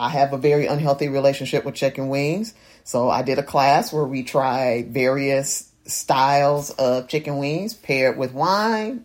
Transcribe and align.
I 0.00 0.08
have 0.08 0.32
a 0.32 0.38
very 0.38 0.64
unhealthy 0.64 1.08
relationship 1.08 1.66
with 1.66 1.74
chicken 1.74 2.08
wings. 2.08 2.54
So 2.84 3.10
I 3.10 3.20
did 3.20 3.38
a 3.38 3.42
class 3.42 3.92
where 3.92 4.06
we 4.06 4.22
tried 4.22 4.94
various 4.94 5.70
styles 5.84 6.70
of 6.70 7.06
chicken 7.06 7.36
wings 7.36 7.74
paired 7.74 8.16
with 8.16 8.32
wine. 8.32 9.04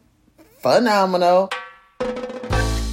Phenomenal. 0.60 1.50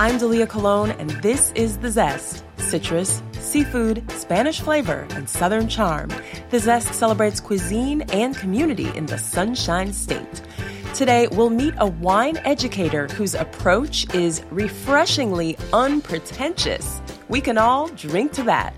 I'm 0.01 0.19
Dalia 0.19 0.49
Colon, 0.49 0.91
and 0.91 1.11
this 1.23 1.53
is 1.55 1.79
The 1.79 1.93
Zest 1.93 2.45
citrus, 2.57 3.23
seafood, 3.39 4.11
Spanish 4.11 4.61
flavor, 4.61 5.07
and 5.11 5.29
Southern 5.29 5.69
charm. 5.69 6.11
The 6.51 6.59
Zest 6.59 6.95
celebrates 6.95 7.39
cuisine 7.39 8.03
and 8.13 8.35
community 8.37 8.89
in 8.97 9.07
the 9.07 9.19
Sunshine 9.19 9.93
State. 9.93 10.43
Today, 10.95 11.29
we'll 11.33 11.51
meet 11.51 11.75
a 11.79 11.87
wine 11.87 12.39
educator 12.39 13.09
whose 13.09 13.35
approach 13.35 14.13
is 14.15 14.43
refreshingly 14.51 15.59
unpretentious. 15.73 17.02
We 17.33 17.41
can 17.41 17.57
all 17.57 17.89
drink 17.89 18.33
to 18.33 18.43
that. 18.43 18.75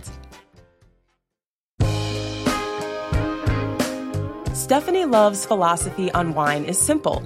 Stephanie 4.52 5.06
Love's 5.06 5.44
philosophy 5.44 6.12
on 6.12 6.34
wine 6.34 6.64
is 6.64 6.78
simple 6.78 7.20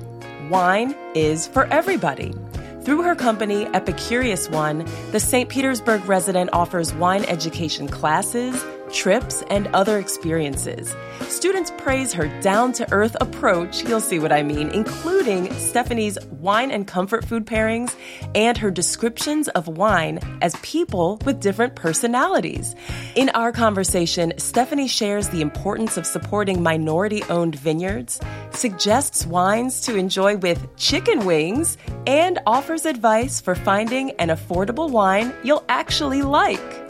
wine 0.49 0.97
is 1.15 1.47
for 1.47 1.67
everybody. 1.67 2.33
Through 2.81 3.03
her 3.03 3.15
company, 3.15 3.67
Epicurious 3.67 4.51
One, 4.51 4.87
the 5.13 5.21
St. 5.21 5.51
Petersburg 5.51 6.03
resident 6.07 6.49
offers 6.55 6.95
wine 6.95 7.27
education 7.27 7.89
classes 7.89 8.65
trips, 8.93 9.43
and 9.51 9.67
other 9.69 9.99
experiences. 9.99 10.95
Students 11.23 11.73
praise 11.79 12.13
her 12.13 12.29
down 12.41 12.73
to 12.75 12.91
earth 12.93 13.17
approach, 13.21 13.85
you'll 13.85 14.01
see 14.01 14.19
what 14.19 14.33
I 14.33 14.43
mean, 14.43 14.71
including 14.71 15.53
Stephanie's 15.55 16.19
wine 16.31 16.71
and 16.71 16.87
comfort 16.87 17.25
food 17.25 17.47
pairings 17.47 17.95
and 18.35 18.57
her 18.57 18.71
descriptions 18.71 19.49
of 19.49 19.69
wine 19.69 20.19
as 20.41 20.57
people 20.63 21.21
with 21.25 21.41
different 21.41 21.75
personalities. 21.75 22.75
In 23.15 23.29
our 23.31 23.53
conversation, 23.53 24.33
Stephanie 24.39 24.89
shares 24.89 25.29
the 25.29 25.41
importance 25.41 25.97
of 25.97 26.07
supporting 26.07 26.63
minority 26.63 27.23
owned 27.25 27.57
vineyards, 27.57 28.21
suggests 28.51 29.27
wines 29.27 29.81
to 29.83 29.97
enjoy 29.97 30.37
with 30.37 30.77
chicken 30.77 31.27
wings, 31.27 31.77
and 32.07 32.39
offers 32.47 32.87
advice 32.87 33.41
for 33.41 33.55
finding 33.55 34.13
an 34.13 34.29
affordable 34.29 34.91
wine 34.91 35.33
you'll 35.43 35.65
actually 35.69 36.23
like 36.23 36.88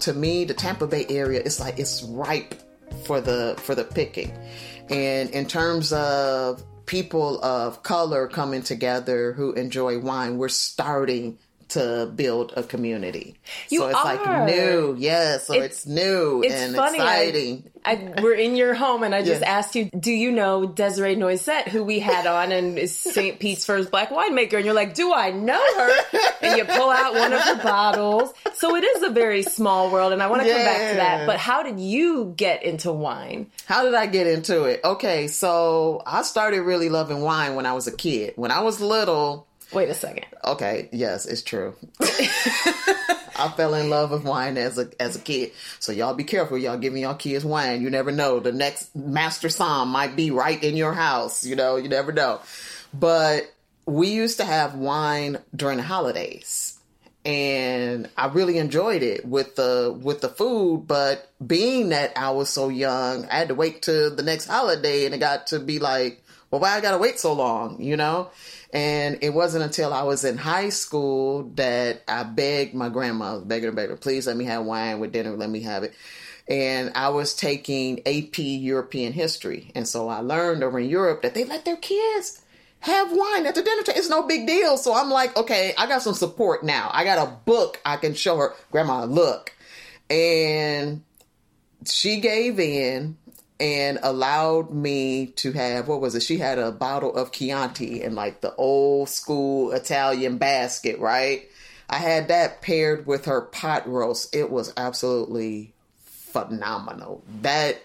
to 0.00 0.12
me, 0.12 0.44
the 0.44 0.54
Tampa 0.54 0.86
Bay 0.86 1.06
area 1.08 1.40
is 1.40 1.60
like 1.60 1.78
it's 1.78 2.02
ripe 2.02 2.54
for 3.04 3.20
the 3.20 3.54
for 3.58 3.74
the 3.74 3.84
picking. 3.84 4.32
And 4.90 5.30
in 5.30 5.46
terms 5.46 5.92
of 5.92 6.64
people 6.86 7.42
of 7.44 7.82
color 7.82 8.26
coming 8.26 8.62
together 8.62 9.32
who 9.32 9.52
enjoy 9.52 9.98
wine, 9.98 10.38
we're 10.38 10.48
starting 10.48 11.38
to 11.70 12.10
build 12.14 12.52
a 12.56 12.62
community. 12.62 13.36
You 13.68 13.80
so 13.80 13.86
it's 13.88 13.98
are. 13.98 14.04
like 14.04 14.46
new, 14.46 14.96
yeah. 14.98 15.38
So 15.38 15.54
it's, 15.54 15.64
it's 15.78 15.86
new 15.86 16.42
it's 16.44 16.54
and 16.54 16.74
funny. 16.76 16.98
exciting. 16.98 17.70
I, 17.84 17.92
I, 17.92 18.20
we're 18.22 18.34
in 18.34 18.56
your 18.56 18.74
home, 18.74 19.02
and 19.02 19.14
I 19.14 19.22
just 19.22 19.40
Yeah. 19.40 19.50
asked 19.58 19.74
you, 19.74 19.88
"Do 19.98 20.10
you 20.12 20.30
know 20.32 20.66
Desiree 20.66 21.16
Noisette, 21.16 21.68
who 21.68 21.84
we 21.84 22.00
had 22.00 22.26
on, 22.26 22.52
and 22.52 22.78
is 22.78 22.94
St. 22.96 23.38
Pete's 23.38 23.64
first 23.64 23.90
black 23.90 24.10
winemaker?" 24.10 24.54
And 24.54 24.64
you're 24.64 24.74
like, 24.74 24.94
"Do 24.94 25.12
I 25.12 25.30
know 25.30 25.62
her?" 25.76 25.90
And 26.42 26.56
you 26.58 26.64
pull 26.64 26.90
out 26.90 27.14
one 27.14 27.32
of 27.32 27.40
her 27.40 27.56
bottles. 27.62 28.32
So 28.54 28.76
it 28.76 28.84
is 28.84 29.02
a 29.04 29.10
very 29.10 29.42
small 29.42 29.90
world, 29.90 30.12
and 30.12 30.22
I 30.22 30.26
want 30.28 30.42
to 30.42 30.48
come 30.48 30.64
back 30.64 30.90
to 30.90 30.96
that. 30.96 31.26
But 31.26 31.38
how 31.38 31.62
did 31.62 31.80
you 31.80 32.34
get 32.36 32.62
into 32.62 32.92
wine? 32.92 33.46
How 33.66 33.84
did 33.84 33.94
I 33.94 34.06
get 34.06 34.26
into 34.26 34.64
it? 34.64 34.80
Okay, 34.84 35.28
so 35.28 36.02
I 36.06 36.22
started 36.22 36.62
really 36.62 36.88
loving 36.88 37.20
wine 37.20 37.54
when 37.54 37.66
I 37.66 37.72
was 37.72 37.86
a 37.86 37.92
kid. 37.92 38.34
When 38.36 38.50
I 38.50 38.60
was 38.60 38.80
little, 38.80 39.46
Wait 39.72 39.88
a 39.88 39.94
second. 39.94 40.24
Okay, 40.44 40.88
yes, 40.92 41.26
it's 41.26 41.42
true. 41.42 41.74
I 42.00 43.52
fell 43.56 43.74
in 43.74 43.90
love 43.90 44.10
with 44.10 44.24
wine 44.24 44.56
as 44.56 44.78
a 44.78 44.90
as 45.00 45.16
a 45.16 45.20
kid. 45.20 45.52
So 45.78 45.92
y'all 45.92 46.14
be 46.14 46.24
careful. 46.24 46.58
Y'all 46.58 46.78
giving 46.78 47.02
y'all 47.02 47.14
kids 47.14 47.44
wine. 47.44 47.82
You 47.82 47.90
never 47.90 48.10
know. 48.10 48.40
The 48.40 48.52
next 48.52 48.94
master 48.96 49.48
som 49.48 49.90
might 49.90 50.16
be 50.16 50.30
right 50.30 50.62
in 50.62 50.76
your 50.76 50.92
house. 50.92 51.44
You 51.44 51.54
know, 51.54 51.76
you 51.76 51.88
never 51.88 52.12
know. 52.12 52.40
But 52.92 53.52
we 53.86 54.08
used 54.08 54.38
to 54.38 54.44
have 54.44 54.74
wine 54.74 55.38
during 55.54 55.76
the 55.76 55.82
holidays. 55.82 56.78
And 57.24 58.08
I 58.16 58.28
really 58.28 58.58
enjoyed 58.58 59.02
it 59.02 59.24
with 59.26 59.56
the 59.56 59.94
with 60.02 60.20
the 60.20 60.28
food, 60.28 60.86
but 60.86 61.30
being 61.44 61.90
that 61.90 62.16
I 62.16 62.30
was 62.30 62.48
so 62.48 62.70
young, 62.70 63.26
I 63.26 63.34
had 63.36 63.48
to 63.48 63.54
wait 63.54 63.82
till 63.82 64.14
the 64.14 64.22
next 64.22 64.46
holiday 64.46 65.04
and 65.04 65.14
it 65.14 65.18
got 65.18 65.48
to 65.48 65.58
be 65.58 65.78
like, 65.78 66.22
well, 66.50 66.60
why 66.60 66.76
I 66.76 66.80
gotta 66.80 66.98
wait 66.98 67.18
so 67.18 67.32
long, 67.32 67.80
you 67.82 67.96
know? 67.96 68.30
And 68.72 69.18
it 69.22 69.30
wasn't 69.30 69.64
until 69.64 69.92
I 69.92 70.02
was 70.02 70.24
in 70.24 70.36
high 70.36 70.68
school 70.68 71.50
that 71.54 72.02
I 72.06 72.22
begged 72.22 72.74
my 72.74 72.88
grandma, 72.88 73.38
begging 73.38 73.70
her, 73.70 73.72
begging 73.74 73.90
her, 73.90 73.96
please 73.96 74.26
let 74.26 74.36
me 74.36 74.44
have 74.44 74.64
wine 74.64 75.00
with 75.00 75.12
dinner, 75.12 75.36
let 75.36 75.50
me 75.50 75.60
have 75.62 75.82
it. 75.82 75.94
And 76.48 76.92
I 76.94 77.10
was 77.10 77.34
taking 77.34 78.00
AP 78.06 78.38
European 78.38 79.12
history. 79.12 79.70
And 79.74 79.86
so 79.86 80.08
I 80.08 80.20
learned 80.20 80.62
over 80.62 80.78
in 80.78 80.88
Europe 80.88 81.22
that 81.22 81.34
they 81.34 81.44
let 81.44 81.64
their 81.64 81.76
kids 81.76 82.42
have 82.80 83.12
wine 83.12 83.46
at 83.46 83.54
the 83.54 83.62
dinner 83.62 83.82
table. 83.82 83.98
It's 83.98 84.08
no 84.08 84.22
big 84.22 84.46
deal. 84.46 84.76
So 84.78 84.94
I'm 84.94 85.10
like, 85.10 85.36
okay, 85.36 85.74
I 85.76 85.86
got 85.86 86.02
some 86.02 86.14
support 86.14 86.64
now. 86.64 86.90
I 86.92 87.04
got 87.04 87.26
a 87.26 87.30
book 87.44 87.80
I 87.84 87.96
can 87.96 88.14
show 88.14 88.36
her, 88.38 88.54
Grandma, 88.70 89.04
look. 89.04 89.52
And 90.08 91.02
she 91.84 92.20
gave 92.20 92.58
in 92.58 93.16
and 93.60 93.98
allowed 94.02 94.70
me 94.70 95.26
to 95.26 95.52
have 95.52 95.88
what 95.88 96.00
was 96.00 96.14
it? 96.14 96.22
She 96.22 96.38
had 96.38 96.58
a 96.58 96.70
bottle 96.72 97.14
of 97.14 97.32
Chianti 97.32 98.02
in 98.02 98.14
like 98.14 98.40
the 98.40 98.54
old 98.54 99.08
school 99.08 99.72
Italian 99.72 100.38
basket, 100.38 100.98
right? 100.98 101.48
I 101.90 101.96
had 101.96 102.28
that 102.28 102.60
paired 102.62 103.06
with 103.06 103.24
her 103.24 103.40
pot 103.40 103.88
roast. 103.88 104.34
It 104.34 104.50
was 104.50 104.72
absolutely 104.76 105.72
phenomenal. 106.04 107.24
That 107.42 107.82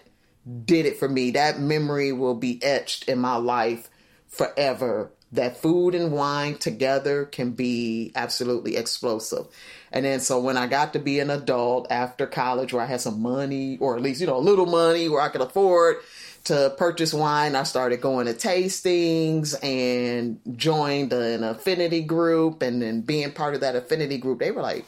did 0.64 0.86
it 0.86 0.98
for 0.98 1.08
me. 1.08 1.30
That 1.32 1.58
memory 1.58 2.12
will 2.12 2.34
be 2.34 2.62
etched 2.62 3.08
in 3.08 3.18
my 3.18 3.36
life 3.36 3.88
forever. 4.28 5.10
That 5.32 5.56
food 5.56 5.94
and 5.94 6.12
wine 6.12 6.58
together 6.58 7.24
can 7.24 7.52
be 7.52 8.12
absolutely 8.14 8.76
explosive. 8.76 9.46
And 9.94 10.04
then 10.04 10.18
so 10.18 10.40
when 10.40 10.56
I 10.56 10.66
got 10.66 10.92
to 10.94 10.98
be 10.98 11.20
an 11.20 11.30
adult 11.30 11.86
after 11.88 12.26
college 12.26 12.72
where 12.72 12.82
I 12.82 12.86
had 12.86 13.00
some 13.00 13.22
money 13.22 13.78
or 13.78 13.94
at 13.94 14.02
least, 14.02 14.20
you 14.20 14.26
know, 14.26 14.36
a 14.36 14.38
little 14.38 14.66
money 14.66 15.08
where 15.08 15.20
I 15.20 15.28
could 15.28 15.40
afford 15.40 15.98
to 16.44 16.74
purchase 16.76 17.14
wine, 17.14 17.54
I 17.54 17.62
started 17.62 18.00
going 18.00 18.26
to 18.26 18.34
tastings 18.34 19.54
and 19.62 20.40
joined 20.58 21.12
an 21.12 21.44
affinity 21.44 22.02
group 22.02 22.60
and 22.60 22.82
then 22.82 23.02
being 23.02 23.30
part 23.30 23.54
of 23.54 23.60
that 23.60 23.76
affinity 23.76 24.18
group, 24.18 24.40
they 24.40 24.50
were 24.50 24.62
like, 24.62 24.84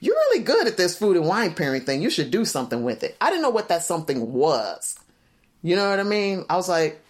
you're 0.00 0.16
really 0.16 0.42
good 0.42 0.66
at 0.66 0.76
this 0.76 0.98
food 0.98 1.16
and 1.16 1.26
wine 1.26 1.54
pairing 1.54 1.82
thing. 1.82 2.02
You 2.02 2.10
should 2.10 2.32
do 2.32 2.44
something 2.44 2.82
with 2.82 3.04
it. 3.04 3.16
I 3.20 3.30
didn't 3.30 3.42
know 3.42 3.50
what 3.50 3.68
that 3.68 3.84
something 3.84 4.32
was. 4.32 4.98
You 5.62 5.76
know 5.76 5.88
what 5.88 6.00
I 6.00 6.04
mean? 6.04 6.44
I 6.50 6.56
was 6.56 6.68
like, 6.68 7.00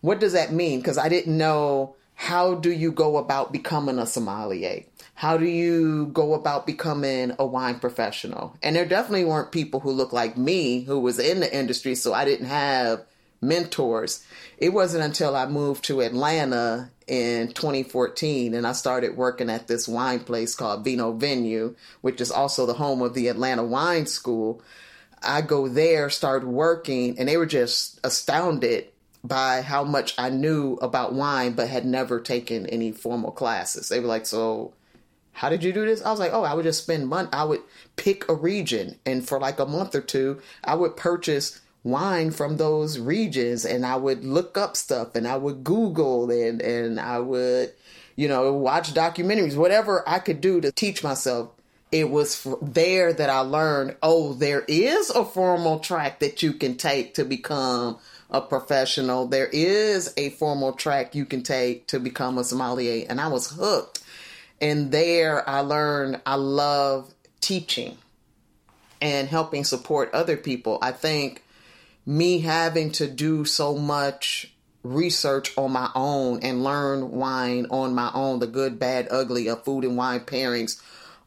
what 0.00 0.18
does 0.18 0.32
that 0.32 0.50
mean? 0.50 0.80
Because 0.80 0.96
I 0.96 1.10
didn't 1.10 1.36
know 1.36 1.94
how 2.14 2.54
do 2.54 2.70
you 2.72 2.90
go 2.90 3.18
about 3.18 3.52
becoming 3.52 3.98
a 3.98 4.06
sommelier? 4.06 4.84
How 5.16 5.38
do 5.38 5.46
you 5.46 6.08
go 6.12 6.34
about 6.34 6.66
becoming 6.66 7.32
a 7.38 7.46
wine 7.46 7.78
professional? 7.78 8.54
And 8.62 8.76
there 8.76 8.84
definitely 8.84 9.24
weren't 9.24 9.50
people 9.50 9.80
who 9.80 9.90
looked 9.90 10.12
like 10.12 10.36
me 10.36 10.82
who 10.82 11.00
was 11.00 11.18
in 11.18 11.40
the 11.40 11.56
industry, 11.56 11.94
so 11.94 12.12
I 12.12 12.26
didn't 12.26 12.48
have 12.48 13.02
mentors. 13.40 14.22
It 14.58 14.74
wasn't 14.74 15.04
until 15.04 15.34
I 15.34 15.46
moved 15.46 15.84
to 15.84 16.02
Atlanta 16.02 16.90
in 17.06 17.48
2014 17.48 18.52
and 18.52 18.66
I 18.66 18.72
started 18.72 19.16
working 19.16 19.48
at 19.48 19.68
this 19.68 19.88
wine 19.88 20.20
place 20.20 20.54
called 20.54 20.84
Vino 20.84 21.12
Venue, 21.12 21.76
which 22.02 22.20
is 22.20 22.30
also 22.30 22.66
the 22.66 22.74
home 22.74 23.00
of 23.00 23.14
the 23.14 23.28
Atlanta 23.28 23.64
Wine 23.64 24.04
School. 24.04 24.60
I 25.22 25.40
go 25.40 25.66
there, 25.66 26.10
start 26.10 26.46
working, 26.46 27.18
and 27.18 27.26
they 27.26 27.38
were 27.38 27.46
just 27.46 28.00
astounded 28.04 28.88
by 29.24 29.62
how 29.62 29.82
much 29.82 30.14
I 30.18 30.28
knew 30.28 30.74
about 30.74 31.14
wine, 31.14 31.52
but 31.52 31.68
had 31.68 31.86
never 31.86 32.20
taken 32.20 32.66
any 32.66 32.92
formal 32.92 33.30
classes. 33.30 33.88
They 33.88 33.98
were 33.98 34.06
like, 34.08 34.26
So, 34.26 34.74
how 35.36 35.48
did 35.48 35.62
you 35.62 35.72
do 35.72 35.84
this? 35.84 36.02
I 36.02 36.10
was 36.10 36.18
like, 36.18 36.32
Oh, 36.32 36.44
I 36.44 36.54
would 36.54 36.64
just 36.64 36.82
spend 36.82 37.08
money. 37.08 37.28
I 37.32 37.44
would 37.44 37.60
pick 37.96 38.28
a 38.28 38.34
region, 38.34 38.98
and 39.04 39.26
for 39.26 39.38
like 39.38 39.58
a 39.58 39.66
month 39.66 39.94
or 39.94 40.00
two, 40.00 40.40
I 40.64 40.74
would 40.74 40.96
purchase 40.96 41.60
wine 41.84 42.32
from 42.32 42.56
those 42.56 42.98
regions 42.98 43.64
and 43.64 43.86
I 43.86 43.94
would 43.94 44.24
look 44.24 44.58
up 44.58 44.76
stuff 44.76 45.14
and 45.14 45.28
I 45.28 45.36
would 45.36 45.62
Google 45.62 46.28
and, 46.32 46.60
and 46.60 46.98
I 46.98 47.20
would, 47.20 47.72
you 48.16 48.26
know, 48.26 48.52
watch 48.54 48.92
documentaries, 48.92 49.56
whatever 49.56 50.02
I 50.08 50.18
could 50.18 50.40
do 50.40 50.60
to 50.62 50.72
teach 50.72 51.04
myself 51.04 51.50
it 51.92 52.10
was 52.10 52.46
there 52.60 53.12
that 53.12 53.30
I 53.30 53.40
learned, 53.40 53.96
oh, 54.02 54.32
there 54.34 54.64
is 54.66 55.10
a 55.10 55.24
formal 55.24 55.78
track 55.78 56.18
that 56.20 56.42
you 56.42 56.52
can 56.52 56.76
take 56.76 57.14
to 57.14 57.24
become 57.24 57.98
a 58.28 58.40
professional. 58.40 59.26
There 59.28 59.46
is 59.52 60.12
a 60.16 60.30
formal 60.30 60.72
track 60.72 61.14
you 61.14 61.24
can 61.24 61.42
take 61.42 61.86
to 61.88 62.00
become 62.00 62.38
a 62.38 62.44
sommelier. 62.44 63.06
And 63.08 63.20
I 63.20 63.28
was 63.28 63.50
hooked. 63.50 64.02
And 64.60 64.90
there 64.90 65.48
I 65.48 65.60
learned 65.60 66.20
I 66.24 66.36
love 66.36 67.14
teaching 67.40 67.98
and 69.00 69.28
helping 69.28 69.64
support 69.64 70.12
other 70.12 70.36
people. 70.36 70.78
I 70.80 70.92
think 70.92 71.42
me 72.06 72.40
having 72.40 72.92
to 72.92 73.06
do 73.06 73.44
so 73.44 73.76
much 73.76 74.52
research 74.82 75.56
on 75.58 75.72
my 75.72 75.90
own 75.94 76.40
and 76.42 76.62
learn 76.62 77.10
wine 77.10 77.66
on 77.70 77.94
my 77.94 78.10
own, 78.14 78.38
the 78.38 78.46
good, 78.46 78.78
bad, 78.78 79.08
ugly 79.10 79.48
of 79.48 79.64
food 79.64 79.84
and 79.84 79.96
wine 79.96 80.20
pairings 80.20 80.80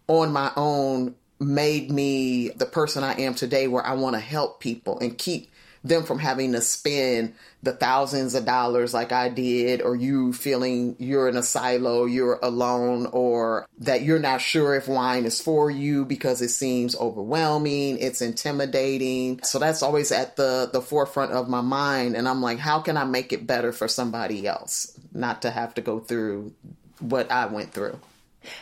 on 0.07 0.31
my 0.31 0.51
own 0.55 1.15
made 1.39 1.91
me 1.91 2.49
the 2.49 2.65
person 2.65 3.03
I 3.03 3.19
am 3.21 3.33
today 3.33 3.67
where 3.67 3.85
I 3.85 3.93
want 3.93 4.15
to 4.15 4.19
help 4.19 4.59
people 4.59 4.99
and 4.99 5.17
keep 5.17 5.51
them 5.83 6.03
from 6.03 6.19
having 6.19 6.51
to 6.51 6.61
spend 6.61 7.33
the 7.63 7.73
thousands 7.73 8.35
of 8.35 8.45
dollars 8.45 8.93
like 8.93 9.11
I 9.11 9.29
did, 9.29 9.81
or 9.81 9.95
you 9.95 10.33
feeling 10.33 10.95
you're 10.99 11.27
in 11.27 11.37
a 11.37 11.43
silo, 11.43 12.05
you're 12.05 12.39
alone, 12.41 13.07
or 13.07 13.67
that 13.79 14.01
you're 14.01 14.19
not 14.19 14.41
sure 14.41 14.75
if 14.75 14.87
wine 14.87 15.25
is 15.25 15.41
for 15.41 15.69
you 15.69 16.05
because 16.05 16.41
it 16.41 16.49
seems 16.49 16.95
overwhelming, 16.95 17.97
it's 17.97 18.21
intimidating. 18.21 19.41
So 19.43 19.59
that's 19.59 19.83
always 19.83 20.11
at 20.11 20.35
the, 20.35 20.69
the 20.71 20.81
forefront 20.81 21.31
of 21.31 21.49
my 21.49 21.61
mind. 21.61 22.15
And 22.15 22.27
I'm 22.27 22.41
like, 22.41 22.59
how 22.59 22.79
can 22.79 22.97
I 22.97 23.03
make 23.03 23.33
it 23.33 23.47
better 23.47 23.71
for 23.71 23.87
somebody 23.87 24.47
else? 24.47 24.97
Not 25.13 25.41
to 25.41 25.51
have 25.51 25.73
to 25.75 25.81
go 25.81 25.99
through 25.99 26.53
what 26.99 27.31
I 27.31 27.45
went 27.47 27.71
through. 27.71 27.99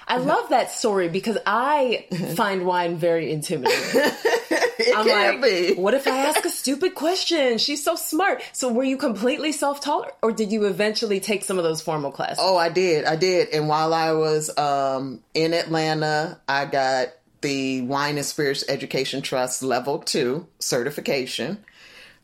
I 0.08 0.18
love 0.18 0.50
that 0.50 0.72
story 0.72 1.10
because 1.10 1.38
I 1.46 2.08
find 2.36 2.66
wine 2.66 2.98
very 2.98 3.32
intimidating. 3.32 4.12
I'm 4.96 5.08
like, 5.08 5.42
be. 5.42 5.74
what 5.76 5.94
if 5.94 6.08
I 6.08 6.18
ask 6.18 6.46
a 6.46 6.50
stupid 6.50 6.96
question? 6.96 7.58
She's 7.58 7.84
so 7.84 7.96
smart. 7.96 8.42
So 8.54 8.72
were 8.72 8.84
you 8.84 8.98
completely 8.98 9.52
self-taught 9.52 10.16
or 10.22 10.32
did 10.32 10.52
you 10.52 10.66
eventually 10.66 11.20
take 11.20 11.44
some 11.44 11.58
of 11.58 11.64
those 11.64 11.82
formal 11.82 12.12
classes? 12.12 12.40
Oh, 12.42 12.58
I 12.58 12.70
did. 12.70 13.06
I 13.06 13.16
did. 13.16 13.50
And 13.50 13.68
while 13.68 13.94
I 13.94 14.12
was 14.12 14.56
um, 14.58 15.24
in 15.34 15.54
Atlanta, 15.54 16.40
I 16.48 16.66
got 16.66 17.10
the 17.42 17.82
Wine 17.82 18.18
and 18.18 18.26
Spirits 18.26 18.64
Education 18.68 19.22
Trust 19.22 19.64
level 19.64 20.00
2 20.00 20.46
certification. 20.60 21.64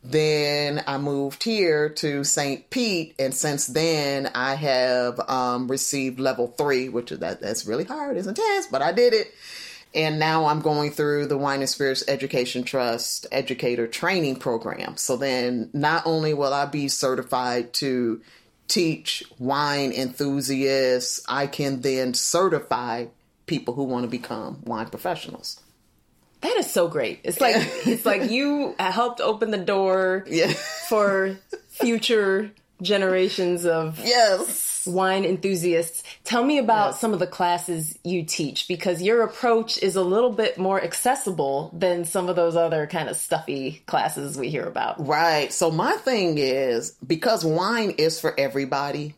Then 0.06 0.84
I 0.86 0.98
moved 0.98 1.44
here 1.44 1.88
to 1.88 2.24
St. 2.24 2.68
Pete, 2.68 3.14
and 3.18 3.32
since 3.32 3.66
then 3.66 4.30
I 4.34 4.54
have 4.54 5.18
um, 5.30 5.66
received 5.66 6.20
level 6.20 6.48
three, 6.48 6.90
which 6.90 7.10
is 7.10 7.20
that 7.20 7.40
that's 7.40 7.64
really 7.64 7.84
hard, 7.84 8.18
it's 8.18 8.26
intense, 8.26 8.66
but 8.66 8.82
I 8.82 8.92
did 8.92 9.14
it. 9.14 9.32
And 9.94 10.18
now 10.18 10.46
I'm 10.46 10.60
going 10.60 10.90
through 10.90 11.26
the 11.26 11.38
Wine 11.38 11.60
and 11.60 11.68
Spirits 11.68 12.02
Education 12.08 12.64
Trust 12.64 13.26
Educator 13.30 13.86
Training 13.86 14.36
Program. 14.36 14.96
So 14.96 15.16
then 15.16 15.70
not 15.72 16.04
only 16.06 16.34
will 16.34 16.52
I 16.52 16.66
be 16.66 16.88
certified 16.88 17.72
to 17.74 18.20
teach 18.66 19.22
wine 19.38 19.92
enthusiasts, 19.92 21.22
I 21.28 21.46
can 21.46 21.82
then 21.82 22.14
certify 22.14 23.06
people 23.46 23.74
who 23.74 23.84
want 23.84 24.04
to 24.04 24.10
become 24.10 24.62
wine 24.64 24.88
professionals. 24.88 25.60
That 26.40 26.56
is 26.58 26.70
so 26.70 26.88
great. 26.88 27.20
It's 27.24 27.40
like 27.40 27.56
it's 27.86 28.04
like 28.04 28.30
you 28.30 28.74
helped 28.78 29.20
open 29.20 29.50
the 29.50 29.58
door 29.58 30.24
yeah. 30.26 30.52
for 30.88 31.38
future 31.68 32.50
generations 32.82 33.64
of 33.64 33.98
yes 34.04 34.73
wine 34.86 35.24
enthusiasts. 35.24 36.02
Tell 36.24 36.44
me 36.44 36.58
about 36.58 36.88
yes. 36.88 37.00
some 37.00 37.12
of 37.12 37.18
the 37.18 37.26
classes 37.26 37.98
you 38.04 38.24
teach 38.24 38.68
because 38.68 39.02
your 39.02 39.22
approach 39.22 39.82
is 39.82 39.96
a 39.96 40.02
little 40.02 40.30
bit 40.30 40.58
more 40.58 40.82
accessible 40.82 41.70
than 41.72 42.04
some 42.04 42.28
of 42.28 42.36
those 42.36 42.56
other 42.56 42.86
kind 42.86 43.08
of 43.08 43.16
stuffy 43.16 43.82
classes 43.86 44.36
we 44.36 44.50
hear 44.50 44.64
about. 44.64 45.04
Right. 45.06 45.52
So 45.52 45.70
my 45.70 45.92
thing 45.92 46.38
is 46.38 46.92
because 47.06 47.44
wine 47.44 47.90
is 47.98 48.20
for 48.20 48.38
everybody 48.38 49.14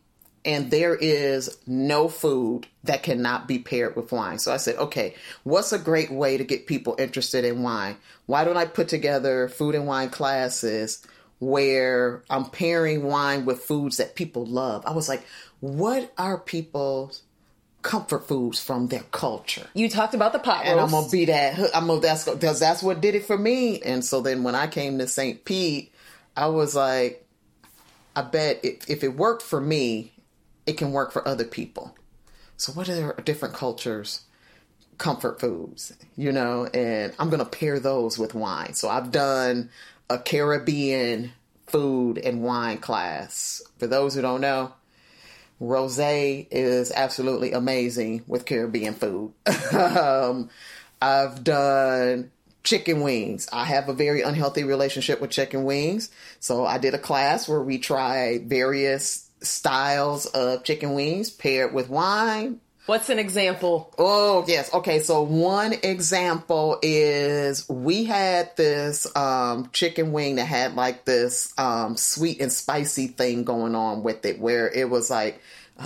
and 0.47 0.71
there 0.71 0.95
is 0.95 1.59
no 1.67 2.09
food 2.09 2.69
that 2.85 3.03
cannot 3.03 3.49
be 3.49 3.59
paired 3.59 3.97
with 3.97 4.13
wine. 4.13 4.39
So 4.39 4.53
I 4.53 4.59
said, 4.59 4.77
okay, 4.77 5.15
what's 5.43 5.73
a 5.73 5.79
great 5.79 6.11
way 6.11 6.37
to 6.37 6.45
get 6.45 6.69
people 6.69 6.95
interested 6.99 7.45
in 7.45 7.65
wine? 7.65 7.97
Why 8.27 8.45
don't 8.45 8.57
I 8.57 8.65
put 8.65 8.89
together 8.89 9.49
food 9.49 9.75
and 9.75 9.89
wine 9.89 10.11
classes 10.11 11.05
where 11.41 12.23
I'm 12.31 12.47
pairing 12.47 13.03
wine 13.03 13.45
with 13.45 13.61
foods 13.61 13.97
that 13.97 14.15
people 14.15 14.47
love? 14.47 14.87
I 14.87 14.93
was 14.93 15.09
like, 15.09 15.25
what 15.61 16.13
are 16.19 16.39
people's 16.39 17.23
comfort 17.83 18.27
foods 18.27 18.63
from 18.63 18.89
their 18.89 19.05
culture? 19.13 19.67
You 19.75 19.89
talked 19.89 20.15
about 20.15 20.33
the 20.33 20.39
pot 20.39 20.59
roast. 20.59 20.71
And 20.71 20.81
I'm 20.81 20.91
gonna 20.91 21.09
be 21.09 21.27
that. 21.27 21.59
I'm 21.75 21.87
gonna 21.87 22.01
that's 22.01 22.29
because 22.29 22.61
that's 22.61 22.83
what 22.83 23.01
did 23.01 23.15
it 23.15 23.25
for 23.25 23.39
me. 23.39 23.81
And 23.81 24.05
so 24.05 24.21
then 24.21 24.43
when 24.43 24.55
I 24.55 24.67
came 24.67 24.99
to 24.99 25.07
St. 25.07 25.45
Pete, 25.45 25.93
I 26.37 26.49
was 26.49 26.75
like, 26.75 27.27
I 28.15 28.23
bet 28.23 28.61
if, 28.65 28.91
if 28.91 29.05
it 29.05 29.17
worked 29.17 29.43
for 29.43 29.61
me, 29.61 30.13
it 30.67 30.77
can 30.77 30.93
work 30.93 31.13
for 31.13 31.27
other 31.27 31.45
people. 31.45 31.97
So 32.57 32.73
what 32.73 32.89
are 32.89 33.15
different 33.25 33.55
cultures? 33.55 34.23
Comfort 34.99 35.41
foods, 35.41 35.93
you 36.17 36.33
know, 36.33 36.65
and 36.67 37.13
I'm 37.19 37.29
gonna 37.29 37.45
pair 37.45 37.79
those 37.79 38.19
with 38.19 38.35
wine. 38.35 38.75
So 38.75 38.89
I've 38.89 39.13
done 39.13 39.71
a 40.09 40.19
Caribbean 40.19 41.33
food 41.67 42.19
and 42.19 42.43
wine 42.43 42.79
class. 42.79 43.63
For 43.79 43.87
those 43.87 44.15
who 44.15 44.23
don't 44.23 44.41
know, 44.41 44.73
Rosé 45.61 46.47
is 46.51 46.93
absolutely 46.95 47.53
amazing 47.53 48.23
with 48.27 48.45
Caribbean 48.45 48.95
food. 48.95 49.33
um, 49.73 50.51
I've 51.01 51.43
done 51.43 52.31
chicken 52.63 53.01
wings. 53.01 53.49
I 53.53 53.65
have 53.65 53.89
a 53.89 53.95
very 53.95 54.23
unhealthy 54.23 54.65
relationship 54.65 55.21
with 55.21 55.31
chicken 55.31 55.65
wings. 55.65 56.11
So 56.41 56.67
I 56.67 56.79
did 56.79 56.95
a 56.95 56.99
class 56.99 57.49
where 57.49 57.63
we 57.63 57.79
tried 57.79 58.49
various 58.49 59.31
styles 59.41 60.27
of 60.27 60.65
chicken 60.65 60.95
wings 60.95 61.31
paired 61.31 61.73
with 61.73 61.89
wine. 61.89 62.61
What's 62.87 63.11
an 63.11 63.19
example? 63.19 63.93
Oh, 63.99 64.45
yes. 64.47 64.73
Okay. 64.73 65.01
So 65.01 65.23
one 65.23 65.73
example 65.83 66.79
is 66.83 67.69
we 67.69 68.05
had 68.05 68.55
this 68.57 69.09
um, 69.17 69.71
chicken 69.73 70.13
wing 70.13 70.37
that 70.37 70.45
had 70.45 70.77
like 70.77 71.05
this 71.05 71.53
um, 71.59 71.97
sweet 71.97 72.41
and 72.41 72.53
spicy 72.53 73.09
thing 73.09 73.43
going 73.43 73.75
on 73.75 74.05
with 74.05 74.25
it 74.25 74.39
where 74.39 74.71
it 74.71 74.89
was 74.89 75.11
like 75.11 75.41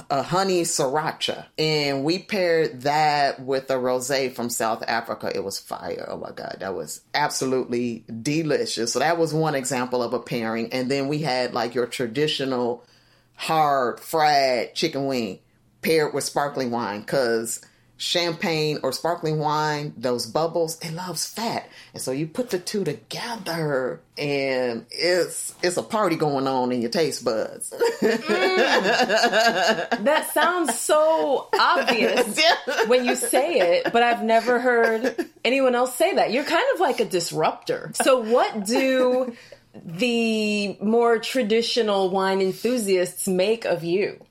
a 0.08 0.22
honey 0.22 0.62
sriracha 0.62 1.46
and 1.58 2.04
we 2.04 2.20
paired 2.20 2.82
that 2.82 3.40
with 3.40 3.68
a 3.70 3.74
rosé 3.74 4.32
from 4.32 4.50
South 4.50 4.84
Africa. 4.86 5.32
It 5.34 5.42
was 5.42 5.58
fire. 5.58 6.06
Oh 6.06 6.18
my 6.18 6.32
God. 6.32 6.58
That 6.60 6.74
was 6.74 7.00
absolutely 7.14 8.04
delicious. 8.22 8.92
So 8.92 8.98
that 8.98 9.16
was 9.16 9.32
one 9.32 9.54
example 9.54 10.02
of 10.02 10.12
a 10.12 10.20
pairing. 10.20 10.70
And 10.74 10.90
then 10.90 11.08
we 11.08 11.20
had 11.20 11.54
like 11.54 11.74
your 11.74 11.86
traditional 11.86 12.84
hard 13.36 14.00
fried 14.00 14.74
chicken 14.74 15.06
wing 15.06 15.38
paired 15.82 16.14
with 16.14 16.24
sparkling 16.24 16.70
wine 16.70 17.00
because 17.00 17.60
champagne 18.00 18.78
or 18.82 18.92
sparkling 18.92 19.38
wine, 19.38 19.92
those 19.94 20.26
bubbles, 20.26 20.78
it 20.80 20.92
loves 20.94 21.26
fat. 21.26 21.68
And 21.92 22.02
so 22.02 22.12
you 22.12 22.26
put 22.26 22.48
the 22.48 22.58
two 22.58 22.82
together 22.82 24.00
and 24.16 24.86
it's 24.90 25.54
it's 25.62 25.76
a 25.76 25.82
party 25.82 26.16
going 26.16 26.46
on 26.46 26.72
in 26.72 26.80
your 26.80 26.90
taste 26.90 27.22
buds. 27.24 27.70
mm. 28.00 28.16
That 30.04 30.30
sounds 30.32 30.78
so 30.78 31.48
obvious 31.58 32.40
when 32.86 33.04
you 33.04 33.16
say 33.16 33.76
it, 33.76 33.92
but 33.92 34.02
I've 34.02 34.22
never 34.22 34.58
heard 34.58 35.28
anyone 35.44 35.74
else 35.74 35.94
say 35.94 36.14
that. 36.14 36.32
You're 36.32 36.44
kind 36.44 36.64
of 36.74 36.80
like 36.80 37.00
a 37.00 37.04
disruptor. 37.04 37.92
So 38.02 38.20
what 38.22 38.64
do 38.64 39.36
the 39.74 40.78
more 40.80 41.18
traditional 41.18 42.08
wine 42.08 42.40
enthusiasts 42.40 43.28
make 43.28 43.66
of 43.66 43.84
you? 43.84 44.24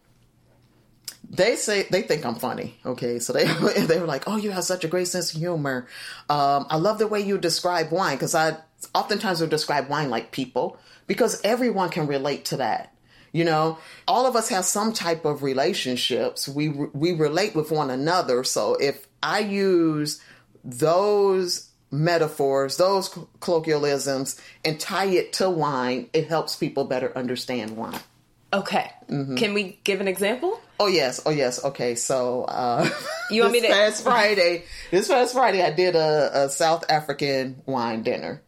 They 1.29 1.55
say 1.55 1.83
they 1.89 2.01
think 2.01 2.25
I'm 2.25 2.35
funny. 2.35 2.79
Okay, 2.85 3.19
so 3.19 3.33
they 3.33 3.45
they 3.85 3.99
were 3.99 4.07
like, 4.07 4.23
"Oh, 4.27 4.37
you 4.37 4.51
have 4.51 4.63
such 4.63 4.83
a 4.83 4.87
great 4.87 5.07
sense 5.07 5.33
of 5.33 5.39
humor." 5.39 5.87
Um, 6.29 6.65
I 6.69 6.77
love 6.77 6.97
the 6.97 7.07
way 7.07 7.21
you 7.21 7.37
describe 7.37 7.91
wine 7.91 8.15
because 8.15 8.35
I 8.35 8.57
oftentimes 8.95 9.39
will 9.39 9.47
describe 9.47 9.89
wine 9.89 10.09
like 10.09 10.31
people 10.31 10.79
because 11.07 11.39
everyone 11.43 11.89
can 11.89 12.07
relate 12.07 12.45
to 12.45 12.57
that. 12.57 12.93
You 13.31 13.43
know, 13.43 13.77
all 14.07 14.25
of 14.25 14.35
us 14.35 14.49
have 14.49 14.65
some 14.65 14.91
type 14.91 15.23
of 15.23 15.43
relationships. 15.43 16.47
We 16.47 16.69
we 16.69 17.13
relate 17.13 17.55
with 17.55 17.71
one 17.71 17.91
another. 17.91 18.43
So 18.43 18.75
if 18.75 19.07
I 19.21 19.39
use 19.39 20.21
those 20.63 21.69
metaphors, 21.91 22.77
those 22.77 23.15
colloquialisms, 23.39 24.39
and 24.65 24.79
tie 24.79 25.05
it 25.05 25.33
to 25.33 25.49
wine, 25.49 26.09
it 26.13 26.27
helps 26.27 26.55
people 26.55 26.85
better 26.85 27.15
understand 27.15 27.77
wine. 27.77 27.99
Okay. 28.51 28.91
Mm-hmm. 29.09 29.35
Can 29.35 29.53
we 29.53 29.79
give 29.83 30.01
an 30.01 30.07
example? 30.07 30.59
Oh 30.81 30.87
yes, 30.87 31.21
oh 31.25 31.29
yes. 31.29 31.63
Okay, 31.65 31.95
so 31.95 32.45
uh, 32.45 32.89
you 33.31 33.41
want 33.41 33.51
me 33.51 33.61
to 33.61 33.67
past 33.67 34.03
Friday? 34.03 34.63
This 34.91 35.09
past 35.09 35.33
Friday, 35.33 35.61
I 35.61 35.71
did 35.71 35.95
a, 35.95 36.45
a, 36.45 36.49
South 36.49 36.85
African 36.89 37.61
wine 37.65 38.01
dinner, 38.01 38.41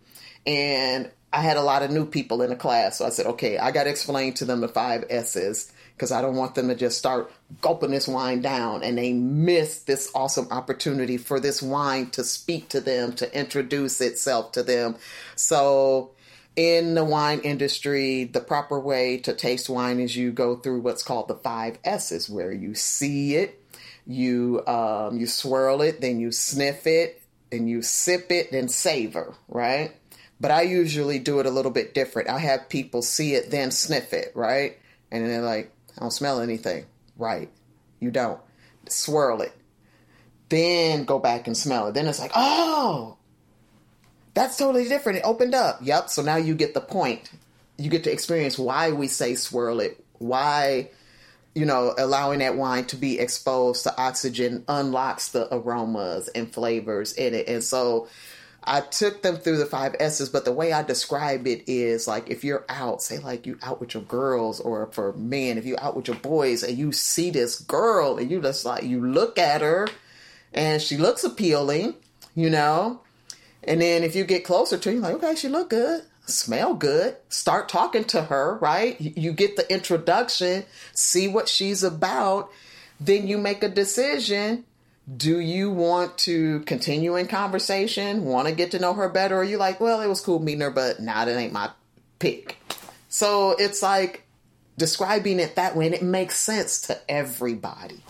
and 0.45 1.11
I 1.33 1.41
had 1.41 1.57
a 1.57 1.61
lot 1.61 1.83
of 1.83 1.91
new 1.91 2.05
people 2.05 2.41
in 2.41 2.49
the 2.49 2.55
class. 2.55 2.99
So 2.99 3.05
I 3.05 3.09
said, 3.09 3.25
okay, 3.25 3.57
I 3.57 3.71
got 3.71 3.83
to 3.83 3.89
explain 3.89 4.33
to 4.35 4.45
them 4.45 4.61
the 4.61 4.69
five 4.69 5.03
S's 5.09 5.73
because 5.93 6.13
I 6.13 6.21
don't 6.21 6.37
want 6.37 6.55
them 6.55 6.69
to 6.69 6.75
just 6.75 6.97
start 6.97 7.31
gulping 7.61 7.91
this 7.91 8.07
wine 8.07 8.41
down 8.41 8.81
and 8.81 8.97
they 8.97 9.13
miss 9.13 9.83
this 9.83 10.09
awesome 10.15 10.47
opportunity 10.51 11.17
for 11.17 11.39
this 11.39 11.61
wine 11.61 12.09
to 12.11 12.23
speak 12.23 12.69
to 12.69 12.79
them, 12.79 13.13
to 13.13 13.37
introduce 13.37 14.01
itself 14.01 14.53
to 14.53 14.63
them. 14.63 14.95
So, 15.35 16.11
in 16.55 16.95
the 16.95 17.03
wine 17.03 17.39
industry, 17.39 18.25
the 18.25 18.41
proper 18.41 18.79
way 18.79 19.17
to 19.19 19.33
taste 19.33 19.69
wine 19.69 19.99
is 19.99 20.15
you 20.15 20.31
go 20.31 20.55
through 20.55 20.81
what's 20.81 21.03
called 21.03 21.27
the 21.27 21.35
five 21.35 21.77
S's, 21.83 22.29
where 22.29 22.51
you 22.51 22.75
see 22.75 23.35
it, 23.35 23.63
you 24.05 24.65
um, 24.67 25.17
you 25.17 25.27
swirl 25.27 25.81
it, 25.81 26.01
then 26.01 26.19
you 26.19 26.31
sniff 26.31 26.85
it, 26.85 27.21
and 27.51 27.69
you 27.69 27.81
sip 27.81 28.31
it, 28.31 28.51
then 28.51 28.67
savor, 28.67 29.35
right? 29.47 29.95
But 30.39 30.51
I 30.51 30.63
usually 30.63 31.19
do 31.19 31.39
it 31.39 31.45
a 31.45 31.51
little 31.51 31.71
bit 31.71 31.93
different. 31.93 32.29
I 32.29 32.39
have 32.39 32.67
people 32.67 33.01
see 33.01 33.35
it, 33.35 33.51
then 33.51 33.71
sniff 33.71 34.11
it, 34.11 34.31
right? 34.33 34.77
And 35.11 35.25
they're 35.25 35.41
like, 35.41 35.71
I 35.97 36.01
don't 36.01 36.11
smell 36.11 36.41
anything. 36.41 36.85
Right. 37.15 37.49
You 37.99 38.09
don't. 38.09 38.39
Swirl 38.89 39.41
it. 39.41 39.53
Then 40.49 41.05
go 41.05 41.19
back 41.19 41.45
and 41.45 41.55
smell 41.55 41.87
it. 41.87 41.93
Then 41.93 42.07
it's 42.07 42.19
like, 42.19 42.31
oh, 42.33 43.17
that's 44.33 44.57
totally 44.57 44.87
different. 44.87 45.19
It 45.19 45.23
opened 45.25 45.53
up. 45.53 45.79
Yep. 45.81 46.09
So 46.09 46.21
now 46.21 46.37
you 46.37 46.55
get 46.55 46.73
the 46.73 46.81
point. 46.81 47.29
You 47.77 47.89
get 47.89 48.03
to 48.05 48.11
experience 48.11 48.57
why 48.57 48.91
we 48.91 49.07
say 49.07 49.35
swirl 49.35 49.79
it, 49.79 50.03
why, 50.19 50.89
you 51.55 51.65
know, 51.65 51.93
allowing 51.97 52.39
that 52.39 52.55
wine 52.55 52.85
to 52.85 52.95
be 52.95 53.19
exposed 53.19 53.83
to 53.83 53.97
oxygen 53.97 54.63
unlocks 54.67 55.29
the 55.29 55.53
aromas 55.53 56.27
and 56.29 56.53
flavors 56.53 57.13
in 57.13 57.33
it. 57.33 57.47
And 57.47 57.63
so 57.63 58.07
I 58.63 58.81
took 58.81 59.23
them 59.23 59.37
through 59.37 59.57
the 59.57 59.65
five 59.65 59.95
S's, 59.99 60.29
but 60.29 60.45
the 60.45 60.51
way 60.51 60.71
I 60.71 60.83
describe 60.83 61.47
it 61.47 61.63
is 61.67 62.07
like 62.07 62.29
if 62.29 62.43
you're 62.43 62.65
out, 62.69 63.01
say 63.01 63.17
like 63.17 63.47
you 63.47 63.57
out 63.63 63.79
with 63.79 63.95
your 63.95 64.03
girls, 64.03 64.59
or 64.59 64.85
for 64.91 65.13
men, 65.13 65.57
if 65.57 65.65
you're 65.65 65.81
out 65.81 65.95
with 65.95 66.07
your 66.07 66.17
boys 66.17 66.61
and 66.61 66.77
you 66.77 66.91
see 66.91 67.31
this 67.31 67.59
girl 67.59 68.17
and 68.17 68.29
you 68.29 68.39
just 68.39 68.63
like 68.63 68.83
you 68.83 69.03
look 69.03 69.39
at 69.39 69.61
her 69.61 69.87
and 70.53 70.81
she 70.81 70.97
looks 70.97 71.23
appealing, 71.23 71.95
you 72.35 72.51
know, 72.51 73.01
and 73.63 73.81
then 73.81 74.03
if 74.03 74.15
you 74.15 74.23
get 74.23 74.43
closer 74.43 74.77
to 74.77 74.91
you're 74.91 75.01
like, 75.01 75.15
okay, 75.15 75.35
she 75.35 75.47
look 75.47 75.69
good, 75.69 76.03
smell 76.25 76.73
good, 76.73 77.17
start 77.29 77.69
talking 77.69 78.03
to 78.05 78.23
her, 78.23 78.57
right? 78.59 78.99
You 78.99 79.33
get 79.33 79.55
the 79.55 79.71
introduction, 79.71 80.65
see 80.93 81.27
what 81.27 81.47
she's 81.47 81.83
about, 81.83 82.49
then 82.99 83.27
you 83.27 83.37
make 83.37 83.63
a 83.63 83.69
decision 83.69 84.65
do 85.17 85.39
you 85.39 85.71
want 85.71 86.17
to 86.19 86.61
continue 86.61 87.15
in 87.15 87.27
conversation, 87.27 88.23
want 88.23 88.47
to 88.47 88.53
get 88.53 88.71
to 88.71 88.79
know 88.79 88.93
her 88.93 89.09
better, 89.09 89.37
or 89.37 89.43
you 89.43 89.57
like, 89.57 89.79
well, 89.79 90.01
it 90.01 90.07
was 90.07 90.21
cool 90.21 90.39
meeting 90.39 90.61
her, 90.61 90.71
but 90.71 90.99
nah, 90.99 91.25
that 91.25 91.37
ain't 91.37 91.53
my 91.53 91.69
pick. 92.19 92.57
So 93.09 93.55
it's 93.57 93.81
like 93.81 94.23
describing 94.77 95.39
it 95.39 95.55
that 95.55 95.75
way, 95.75 95.87
and 95.87 95.95
it 95.95 96.03
makes 96.03 96.37
sense 96.37 96.81
to 96.83 96.99
everybody. 97.09 98.03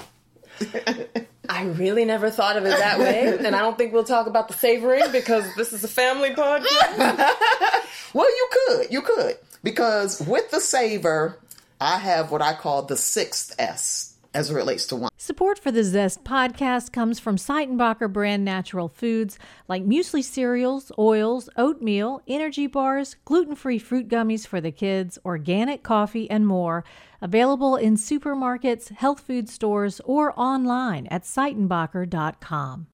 I 1.51 1.65
really 1.65 2.05
never 2.05 2.29
thought 2.29 2.55
of 2.55 2.65
it 2.65 2.69
that 2.69 2.97
way, 2.97 3.37
and 3.45 3.53
I 3.53 3.59
don't 3.59 3.77
think 3.77 3.91
we'll 3.91 4.05
talk 4.05 4.25
about 4.25 4.47
the 4.47 4.53
savoring 4.53 5.11
because 5.11 5.43
this 5.55 5.73
is 5.73 5.83
a 5.83 5.87
family 5.89 6.29
podcast. 6.29 6.63
well, 8.13 8.29
you 8.29 8.49
could, 8.51 8.87
you 8.89 9.01
could, 9.01 9.37
because 9.61 10.21
with 10.21 10.49
the 10.49 10.61
savor, 10.61 11.37
I 11.81 11.97
have 11.97 12.31
what 12.31 12.41
I 12.41 12.53
call 12.53 12.83
the 12.83 12.95
sixth 12.95 13.53
S 13.59 14.15
as 14.33 14.49
it 14.49 14.53
relates 14.53 14.85
to 14.87 14.95
wine. 14.95 15.09
Support 15.17 15.59
for 15.59 15.71
the 15.71 15.83
Zest 15.83 16.23
podcast 16.23 16.93
comes 16.93 17.19
from 17.19 17.35
Seitenbacher 17.35 18.11
brand 18.11 18.45
natural 18.45 18.87
foods 18.87 19.37
like 19.67 19.85
muesli 19.85 20.23
cereals, 20.23 20.89
oils, 20.97 21.49
oatmeal, 21.57 22.21
energy 22.29 22.65
bars, 22.65 23.17
gluten 23.25 23.55
free 23.55 23.77
fruit 23.77 24.07
gummies 24.07 24.47
for 24.47 24.61
the 24.61 24.71
kids, 24.71 25.19
organic 25.25 25.83
coffee, 25.83 26.31
and 26.31 26.47
more. 26.47 26.85
Available 27.21 27.75
in 27.75 27.97
supermarkets, 27.97 28.89
health 28.89 29.19
food 29.21 29.47
stores, 29.47 30.01
or 30.05 30.33
online 30.39 31.07
at 31.07 31.23
Seitenbacher.com. 31.23 32.87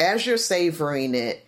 As 0.00 0.26
you're 0.26 0.36
savoring 0.36 1.14
it, 1.14 1.46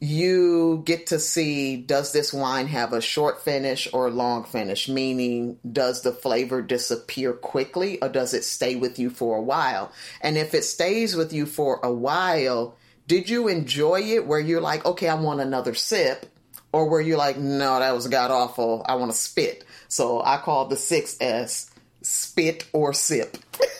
you 0.00 0.82
get 0.84 1.06
to 1.06 1.18
see 1.18 1.76
does 1.76 2.12
this 2.12 2.32
wine 2.32 2.66
have 2.66 2.92
a 2.92 3.00
short 3.00 3.42
finish 3.42 3.88
or 3.94 4.08
a 4.08 4.10
long 4.10 4.44
finish 4.44 4.90
meaning 4.90 5.58
does 5.72 6.02
the 6.02 6.12
flavor 6.12 6.60
disappear 6.60 7.32
quickly 7.32 7.98
or 8.02 8.08
does 8.10 8.34
it 8.34 8.44
stay 8.44 8.76
with 8.76 8.98
you 8.98 9.08
for 9.08 9.38
a 9.38 9.42
while 9.42 9.90
and 10.20 10.36
if 10.36 10.52
it 10.52 10.64
stays 10.64 11.16
with 11.16 11.32
you 11.32 11.46
for 11.46 11.80
a 11.82 11.90
while 11.90 12.76
did 13.06 13.30
you 13.30 13.48
enjoy 13.48 13.98
it 14.02 14.26
where 14.26 14.38
you're 14.38 14.60
like 14.60 14.84
okay 14.84 15.08
i 15.08 15.14
want 15.14 15.40
another 15.40 15.74
sip 15.74 16.26
or 16.76 16.88
were 16.88 17.00
you 17.00 17.16
like 17.16 17.38
no 17.38 17.78
that 17.78 17.94
was 17.94 18.06
god 18.08 18.30
awful 18.30 18.84
i 18.86 18.94
want 18.94 19.10
to 19.10 19.16
spit 19.16 19.64
so 19.88 20.22
i 20.22 20.36
called 20.36 20.68
the 20.68 20.76
6s 20.76 21.70
spit 22.06 22.66
or 22.72 22.92
sip. 22.92 23.36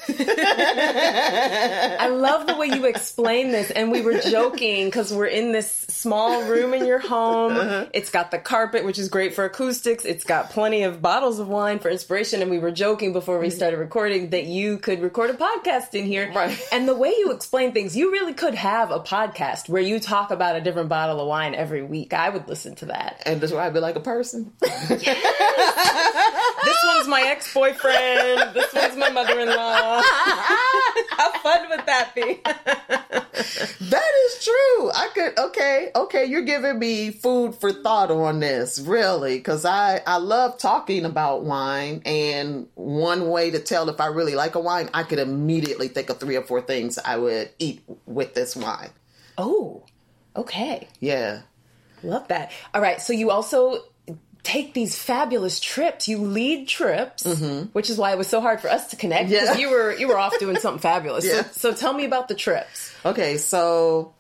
I 0.18 2.08
love 2.08 2.46
the 2.46 2.56
way 2.56 2.68
you 2.68 2.86
explain 2.86 3.50
this. 3.50 3.70
And 3.70 3.90
we 3.90 4.00
were 4.02 4.18
joking 4.18 4.86
because 4.86 5.12
we're 5.12 5.26
in 5.26 5.52
this 5.52 5.70
small 5.88 6.42
room 6.44 6.74
in 6.74 6.86
your 6.86 6.98
home. 6.98 7.52
Uh-huh. 7.56 7.86
It's 7.92 8.10
got 8.10 8.30
the 8.30 8.38
carpet, 8.38 8.84
which 8.84 8.98
is 8.98 9.08
great 9.08 9.34
for 9.34 9.44
acoustics. 9.44 10.04
It's 10.04 10.24
got 10.24 10.50
plenty 10.50 10.82
of 10.84 11.02
bottles 11.02 11.38
of 11.38 11.48
wine 11.48 11.78
for 11.78 11.90
inspiration. 11.90 12.42
And 12.42 12.50
we 12.50 12.58
were 12.58 12.70
joking 12.70 13.12
before 13.12 13.38
we 13.38 13.50
started 13.50 13.78
recording 13.78 14.30
that 14.30 14.44
you 14.44 14.78
could 14.78 15.02
record 15.02 15.30
a 15.30 15.34
podcast 15.34 15.94
in 15.94 16.06
here. 16.06 16.32
Right. 16.32 16.58
And 16.72 16.88
the 16.88 16.94
way 16.94 17.10
you 17.10 17.32
explain 17.32 17.72
things, 17.72 17.96
you 17.96 18.12
really 18.12 18.34
could 18.34 18.54
have 18.54 18.90
a 18.90 19.00
podcast 19.00 19.68
where 19.68 19.82
you 19.82 20.00
talk 20.00 20.30
about 20.30 20.56
a 20.56 20.60
different 20.60 20.88
bottle 20.88 21.20
of 21.20 21.28
wine 21.28 21.54
every 21.54 21.82
week. 21.82 22.12
I 22.12 22.28
would 22.30 22.48
listen 22.48 22.74
to 22.76 22.86
that. 22.86 23.22
And 23.26 23.40
that's 23.40 23.52
why 23.52 23.66
I'd 23.66 23.74
be 23.74 23.80
like 23.80 23.96
a 23.96 24.00
person. 24.00 24.52
Yes. 24.88 26.52
This 26.66 26.76
one's 26.84 27.08
my 27.08 27.22
ex 27.22 27.52
boyfriend. 27.54 28.54
This 28.54 28.72
one's 28.74 28.96
my 28.96 29.10
mother 29.10 29.38
in 29.40 29.48
law. 29.48 30.02
How 30.02 31.32
fun 31.42 31.68
would 31.70 31.86
that 31.86 32.12
be? 32.14 32.40
that 32.44 34.12
is 34.26 34.44
true. 34.44 34.90
I 34.90 35.08
could 35.14 35.38
okay, 35.38 35.90
okay, 35.94 36.24
you're 36.26 36.42
giving 36.42 36.78
me 36.78 37.10
food 37.10 37.54
for 37.54 37.72
thought 37.72 38.10
on 38.10 38.40
this, 38.40 38.78
really, 38.78 39.40
cuz 39.40 39.64
I 39.64 40.02
I 40.06 40.18
love 40.18 40.58
talking 40.58 41.04
about 41.04 41.44
wine 41.44 42.02
and 42.04 42.68
one 42.74 43.30
way 43.30 43.50
to 43.50 43.58
tell 43.58 43.88
if 43.88 44.00
I 44.00 44.06
really 44.06 44.34
like 44.34 44.54
a 44.54 44.60
wine, 44.60 44.90
I 44.92 45.04
could 45.04 45.18
immediately 45.18 45.88
think 45.88 46.10
of 46.10 46.18
three 46.18 46.36
or 46.36 46.42
four 46.42 46.60
things 46.60 46.98
I 47.04 47.16
would 47.16 47.50
eat 47.58 47.82
with 48.06 48.34
this 48.34 48.56
wine. 48.56 48.90
Oh. 49.38 49.84
Okay. 50.34 50.88
Yeah. 51.00 51.42
Love 52.02 52.28
that. 52.28 52.52
All 52.74 52.80
right, 52.80 53.00
so 53.00 53.12
you 53.12 53.30
also 53.30 53.82
take 54.46 54.74
these 54.74 54.96
fabulous 54.96 55.58
trips. 55.58 56.06
You 56.06 56.18
lead 56.18 56.68
trips, 56.68 57.24
mm-hmm. 57.24 57.66
which 57.72 57.90
is 57.90 57.98
why 57.98 58.12
it 58.12 58.18
was 58.18 58.28
so 58.28 58.40
hard 58.40 58.60
for 58.60 58.68
us 58.68 58.90
to 58.90 58.96
connect 58.96 59.28
yeah. 59.28 59.56
you 59.56 59.70
were 59.70 59.92
you 59.94 60.06
were 60.06 60.16
off 60.16 60.32
doing 60.40 60.56
something 60.58 60.80
fabulous. 60.80 61.26
Yeah. 61.26 61.42
So, 61.50 61.72
so 61.72 61.74
tell 61.74 61.92
me 61.92 62.04
about 62.04 62.28
the 62.28 62.34
trips. 62.34 62.94
Okay, 63.04 63.36
so 63.36 64.14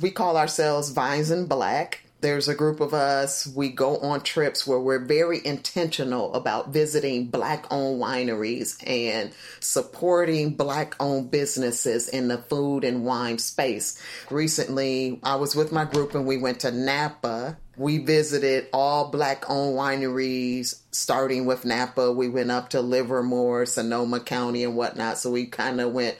we 0.00 0.10
call 0.10 0.36
ourselves 0.36 0.90
Vines 0.90 1.30
and 1.30 1.48
Black. 1.48 2.04
There's 2.22 2.46
a 2.46 2.54
group 2.54 2.78
of 2.78 2.94
us. 2.94 3.48
We 3.48 3.70
go 3.70 3.98
on 3.98 4.20
trips 4.20 4.64
where 4.64 4.78
we're 4.78 5.04
very 5.04 5.44
intentional 5.44 6.32
about 6.34 6.68
visiting 6.68 7.26
Black 7.26 7.66
owned 7.68 8.00
wineries 8.00 8.76
and 8.88 9.32
supporting 9.58 10.54
Black 10.54 10.94
owned 11.00 11.32
businesses 11.32 12.08
in 12.08 12.28
the 12.28 12.38
food 12.38 12.84
and 12.84 13.04
wine 13.04 13.38
space. 13.38 14.00
Recently, 14.30 15.18
I 15.24 15.34
was 15.34 15.56
with 15.56 15.72
my 15.72 15.84
group 15.84 16.14
and 16.14 16.24
we 16.24 16.36
went 16.38 16.60
to 16.60 16.70
Napa. 16.70 17.58
We 17.76 17.98
visited 17.98 18.68
all 18.72 19.10
Black 19.10 19.50
owned 19.50 19.76
wineries, 19.76 20.80
starting 20.92 21.44
with 21.44 21.64
Napa. 21.64 22.12
We 22.12 22.28
went 22.28 22.52
up 22.52 22.68
to 22.68 22.82
Livermore, 22.82 23.66
Sonoma 23.66 24.20
County, 24.20 24.62
and 24.62 24.76
whatnot. 24.76 25.18
So 25.18 25.32
we 25.32 25.46
kind 25.46 25.80
of 25.80 25.92
went 25.92 26.16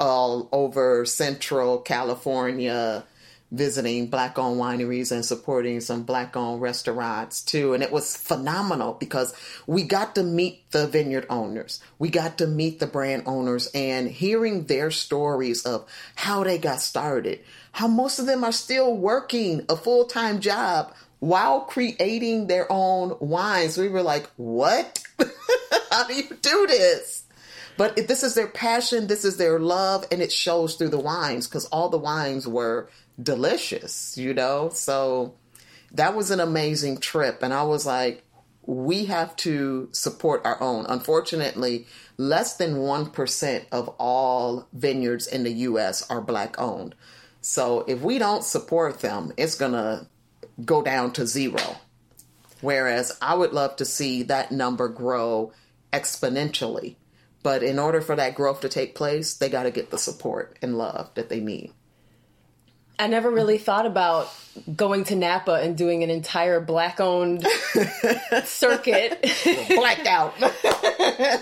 all 0.00 0.48
over 0.52 1.04
Central 1.04 1.80
California 1.80 3.04
visiting 3.56 4.08
black 4.08 4.38
owned 4.38 4.60
wineries 4.60 5.12
and 5.12 5.24
supporting 5.24 5.80
some 5.80 6.02
black 6.02 6.36
owned 6.36 6.60
restaurants 6.60 7.42
too. 7.42 7.74
And 7.74 7.82
it 7.82 7.92
was 7.92 8.16
phenomenal 8.16 8.94
because 8.94 9.34
we 9.66 9.84
got 9.84 10.14
to 10.16 10.22
meet 10.22 10.70
the 10.70 10.86
vineyard 10.86 11.26
owners. 11.30 11.80
We 11.98 12.08
got 12.08 12.38
to 12.38 12.46
meet 12.46 12.80
the 12.80 12.86
brand 12.86 13.24
owners 13.26 13.70
and 13.74 14.08
hearing 14.08 14.64
their 14.64 14.90
stories 14.90 15.64
of 15.64 15.86
how 16.14 16.44
they 16.44 16.58
got 16.58 16.80
started, 16.80 17.40
how 17.72 17.88
most 17.88 18.18
of 18.18 18.26
them 18.26 18.44
are 18.44 18.52
still 18.52 18.96
working 18.96 19.64
a 19.68 19.76
full 19.76 20.06
time 20.06 20.40
job 20.40 20.94
while 21.20 21.62
creating 21.62 22.46
their 22.46 22.70
own 22.70 23.16
wines. 23.20 23.78
We 23.78 23.88
were 23.88 24.02
like, 24.02 24.28
what? 24.36 25.02
how 25.90 26.06
do 26.06 26.14
you 26.14 26.28
do 26.42 26.66
this? 26.66 27.24
But 27.76 27.96
this 27.96 28.22
is 28.22 28.34
their 28.34 28.46
passion, 28.46 29.08
this 29.08 29.24
is 29.24 29.36
their 29.36 29.58
love, 29.58 30.06
and 30.12 30.22
it 30.22 30.30
shows 30.30 30.76
through 30.76 30.90
the 30.90 30.98
wines 30.98 31.48
because 31.48 31.64
all 31.66 31.88
the 31.88 31.98
wines 31.98 32.46
were 32.46 32.88
delicious, 33.22 34.16
you 34.16 34.34
know? 34.34 34.70
So 34.70 35.34
that 35.92 36.14
was 36.14 36.30
an 36.30 36.40
amazing 36.40 36.98
trip. 36.98 37.42
And 37.42 37.52
I 37.52 37.62
was 37.62 37.86
like, 37.86 38.24
we 38.66 39.04
have 39.06 39.36
to 39.36 39.88
support 39.92 40.42
our 40.44 40.60
own. 40.60 40.86
Unfortunately, 40.88 41.86
less 42.16 42.56
than 42.56 42.76
1% 42.76 43.64
of 43.70 43.88
all 43.98 44.68
vineyards 44.72 45.26
in 45.26 45.44
the 45.44 45.52
US 45.52 46.08
are 46.10 46.20
black 46.20 46.58
owned. 46.58 46.94
So 47.40 47.84
if 47.86 48.00
we 48.00 48.18
don't 48.18 48.42
support 48.42 49.00
them, 49.00 49.32
it's 49.36 49.54
going 49.54 49.72
to 49.72 50.06
go 50.64 50.82
down 50.82 51.12
to 51.12 51.26
zero. 51.26 51.76
Whereas 52.60 53.16
I 53.20 53.34
would 53.34 53.52
love 53.52 53.76
to 53.76 53.84
see 53.84 54.22
that 54.24 54.50
number 54.50 54.88
grow 54.88 55.52
exponentially. 55.92 56.96
But 57.42 57.62
in 57.62 57.78
order 57.78 58.00
for 58.00 58.16
that 58.16 58.34
growth 58.34 58.62
to 58.62 58.70
take 58.70 58.94
place, 58.94 59.34
they 59.34 59.50
got 59.50 59.64
to 59.64 59.70
get 59.70 59.90
the 59.90 59.98
support 59.98 60.58
and 60.62 60.78
love 60.78 61.10
that 61.14 61.28
they 61.28 61.40
need. 61.40 61.74
I 62.98 63.08
never 63.08 63.30
really 63.30 63.58
thought 63.58 63.86
about 63.86 64.32
going 64.76 65.02
to 65.04 65.16
Napa 65.16 65.54
and 65.54 65.76
doing 65.76 66.04
an 66.04 66.10
entire 66.10 66.60
black 66.60 67.00
owned 67.00 67.44
circuit. 68.44 69.20
Blacked 69.68 70.06
out. 70.06 70.34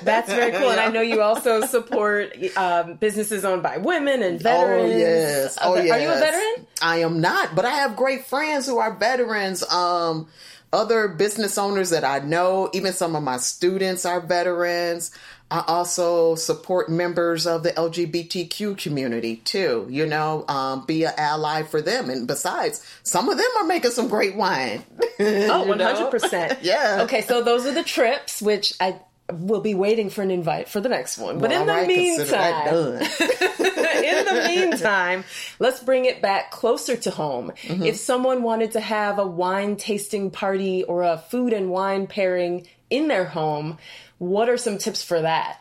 That's 0.03 0.31
very 0.33 0.53
cool. 0.53 0.71
And 0.71 0.81
I 0.81 0.89
know 0.89 1.03
you 1.03 1.21
also 1.21 1.61
support 1.67 2.35
um, 2.57 2.95
businesses 2.95 3.45
owned 3.45 3.63
by 3.63 3.79
women 3.79 4.23
and 4.23 4.41
veterans. 4.41 4.95
Oh 4.95 4.97
yes. 4.99 5.59
Oh 5.61 5.73
Are- 5.75 5.83
yes. 5.85 5.93
Are 5.95 6.01
you 6.01 6.09
a 6.11 6.19
veteran? 6.19 6.67
I 6.81 6.97
am 6.99 7.21
not, 7.21 7.55
but 7.55 7.65
I 7.65 7.71
have 7.71 7.97
great 7.97 8.25
friends 8.27 8.67
who 8.67 8.79
are 8.79 8.95
veterans. 8.97 9.63
Um, 9.71 10.29
other 10.73 11.09
business 11.09 11.59
owners 11.59 11.91
that 11.91 12.03
I 12.03 12.21
know, 12.21 12.71
even 12.73 12.95
some 12.95 13.15
of 13.15 13.23
my 13.23 13.37
students 13.37 14.07
are 14.07 14.21
veterans. 14.21 15.11
I 15.53 15.63
also 15.69 16.35
support 16.35 16.89
members 16.89 17.47
of 17.47 17.63
the 17.63 17.73
LGBTQ 17.73 18.79
community 18.79 19.37
too. 19.37 19.87
You 19.91 20.07
know, 20.07 20.47
um, 20.49 20.87
be 20.87 21.05
an 21.05 21.13
ally 21.19 21.63
for 21.63 21.83
them. 21.83 22.09
And 22.09 22.27
besides, 22.27 22.83
some 23.03 23.29
of 23.29 23.37
them 23.37 23.51
are 23.59 23.65
making 23.65 23.91
some 23.91 24.09
great 24.09 24.35
wine. 24.35 24.83
Oh, 25.21 25.65
100%. 25.69 26.59
Yeah. 26.63 27.01
Okay, 27.03 27.21
so 27.21 27.43
those 27.43 27.67
are 27.67 27.73
the 27.73 27.83
trips, 27.83 28.41
which 28.41 28.73
I 28.81 29.01
will 29.31 29.61
be 29.61 29.75
waiting 29.75 30.09
for 30.09 30.23
an 30.23 30.31
invite 30.31 30.69
for 30.71 30.81
the 30.81 30.89
next 30.89 31.19
one. 31.19 31.39
But 31.39 31.51
Well, 31.51 31.61
in 31.61 31.67
the 31.67 31.73
right, 31.73 31.87
meantime, 31.87 32.67
in 33.03 34.25
the 34.25 34.45
meantime, 34.49 35.25
let's 35.59 35.81
bring 35.81 36.07
it 36.07 36.23
back 36.23 36.51
closer 36.51 36.97
to 36.97 37.11
home. 37.11 37.53
Mm-hmm. 37.65 37.83
If 37.83 37.97
someone 37.97 38.43
wanted 38.43 38.73
to 38.73 38.81
have 38.81 39.19
a 39.19 39.27
wine 39.27 39.77
tasting 39.77 40.31
party 40.31 40.85
or 40.85 41.03
a 41.03 41.19
food 41.19 41.53
and 41.53 41.71
wine 41.71 42.07
pairing 42.07 42.67
in 42.91 43.09
their 43.09 43.25
home, 43.25 43.79
what 44.23 44.49
are 44.49 44.57
some 44.57 44.79
tips 44.79 45.03
for 45.03 45.21
that? 45.21 45.59